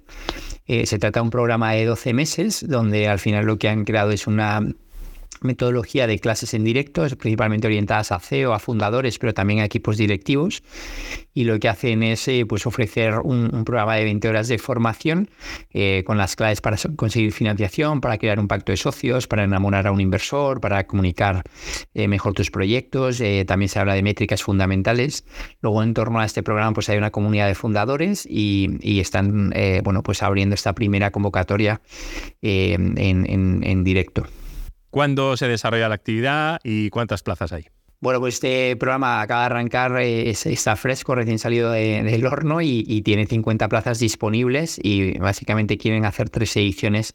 Eh, 0.68 0.86
se 0.86 1.00
trata 1.00 1.22
de 1.22 1.24
un 1.24 1.30
programa 1.30 1.72
de 1.72 1.86
12 1.86 2.14
meses 2.14 2.66
donde 2.68 3.08
al 3.08 3.20
final 3.20 3.46
lo 3.46 3.58
que 3.58 3.70
han 3.70 3.86
creado 3.86 4.12
es 4.12 4.28
una 4.28 4.62
metodología 5.42 6.08
de 6.08 6.20
clases 6.20 6.54
en 6.54 6.64
directo, 6.64 7.06
principalmente 7.18 7.68
orientadas 7.68 8.12
a 8.12 8.20
CEO, 8.20 8.54
a 8.54 8.60
fundadores, 8.60 9.20
pero 9.20 9.34
también 9.34 9.60
a 9.60 9.66
equipos 9.66 9.98
directivos. 9.98 10.64
Y 11.34 11.44
lo 11.44 11.60
que 11.60 11.68
hacen 11.68 12.02
es 12.02 12.28
eh, 12.28 12.46
pues 12.48 12.66
ofrecer 12.66 13.20
un, 13.20 13.66
programa 13.66 13.96
de 13.96 14.06
20 14.06 14.30
horas 14.30 14.48
de 14.48 14.58
formación 14.58 15.30
eh, 15.72 16.04
con 16.06 16.18
las 16.18 16.36
claves 16.36 16.62
para 16.62 16.78
conseguir 16.96 17.34
financiación, 17.34 18.00
para 18.00 18.18
crear 18.18 18.40
un 18.40 18.48
pacto 18.48 18.72
de 18.72 18.78
socios, 18.78 19.28
para 19.28 19.44
enamorar 19.44 19.88
a 19.88 19.92
un 19.92 20.00
inversor, 20.00 20.62
para 20.62 20.88
comunicar 20.88 21.44
eh, 21.94 22.08
mejor 22.08 22.34
tus 22.34 22.52
proyectos. 22.52 23.22
también 23.46 23.70
se 23.70 23.80
habla 23.80 23.96
de 23.96 24.04
métricas 24.04 24.44
fundamentales. 24.44 25.26
Luego, 25.62 25.84
en 25.84 25.94
torno 25.94 26.20
a 26.20 26.26
este 26.26 26.42
programa, 26.42 26.74
pues 26.74 26.90
hay 26.90 26.98
una 26.98 27.12
comunidad 27.12 27.48
de 27.48 27.56
fundadores 27.56 28.26
y, 28.30 29.00
están 29.00 29.54
bueno, 29.84 30.04
pues 30.04 30.24
abriendo 30.24 30.56
esta 30.56 30.74
primera 30.74 31.12
convocatoria 31.12 31.82
en 32.42 33.84
directo. 33.84 34.26
¿Cuándo 34.96 35.36
se 35.36 35.50
desarrolla 35.50 35.90
la 35.90 35.96
actividad 35.96 36.62
y 36.64 36.90
cuántas 36.90 37.22
plazas 37.22 37.52
hay? 37.52 37.66
Bueno, 38.00 38.22
pues 38.22 38.36
este 38.36 38.78
programa 38.78 39.20
acaba 39.20 39.42
de 39.42 39.46
arrancar, 39.48 40.00
eh, 40.00 40.30
está 40.30 40.78
fresco, 40.78 41.16
recién 41.16 41.38
salido 41.38 41.70
del 41.72 42.26
horno 42.26 42.62
y, 42.62 43.02
tiene 43.02 43.26
50 43.26 43.68
plazas 43.68 44.00
disponibles 44.00 44.80
y 44.82 45.18
básicamente 45.18 45.78
quieren 45.78 46.06
hacer 46.06 46.30
tres 46.30 46.56
ediciones 46.56 47.14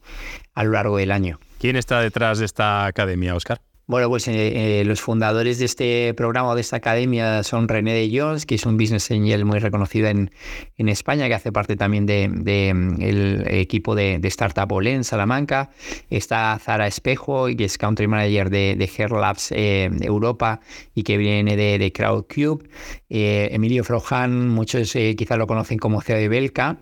a 0.53 0.65
lo 0.65 0.73
largo 0.73 0.99
del 0.99 1.11
año. 1.11 1.41
¿Quién 1.59 1.77
está 1.77 2.03
detrás 2.03 2.39
de 2.39 2.45
esta 2.45 2.85
academia, 2.85 3.35
Oscar? 3.35 3.63
Bueno, 3.91 4.09
pues 4.09 4.29
eh, 4.29 4.81
eh, 4.81 4.85
los 4.85 5.01
fundadores 5.01 5.59
de 5.59 5.65
este 5.65 6.15
programa 6.15 6.51
o 6.51 6.55
de 6.55 6.61
esta 6.61 6.77
academia 6.77 7.43
son 7.43 7.67
René 7.67 7.93
de 7.93 8.09
Jones, 8.17 8.47
que 8.47 8.55
es 8.55 8.65
un 8.65 8.77
business 8.77 9.11
angel 9.11 9.45
muy 9.45 9.59
reconocido 9.59 10.07
en, 10.07 10.31
en 10.79 10.89
España, 10.89 11.27
que 11.27 11.35
hace 11.35 11.51
parte 11.51 11.75
también 11.75 12.07
del 12.07 12.45
de, 12.45 12.69
el 12.69 13.45
equipo 13.49 13.97
de, 13.97 14.21
de 14.21 14.29
Startup 14.29 14.71
Olé 14.71 14.93
en 14.93 15.03
Salamanca. 15.03 15.71
Está 16.09 16.57
Zara 16.63 16.87
Espejo, 16.87 17.47
que 17.47 17.65
es 17.65 17.79
country 17.79 18.07
manager 18.07 18.49
de, 18.49 18.77
de 18.79 18.91
Hair 18.97 19.11
Labs 19.11 19.51
eh, 19.51 19.91
Europa 20.03 20.61
y 20.95 21.03
que 21.03 21.17
viene 21.17 21.57
de, 21.57 21.77
de 21.79 21.93
Crowdcube. 21.93 22.69
Emilio 23.09 23.83
Frojan, 23.83 24.51
muchos 24.51 24.93
quizás 24.93 25.37
lo 25.37 25.49
conocen 25.49 25.79
como 25.79 26.01
CEO 26.01 26.17
de 26.17 26.29
Belka. 26.29 26.77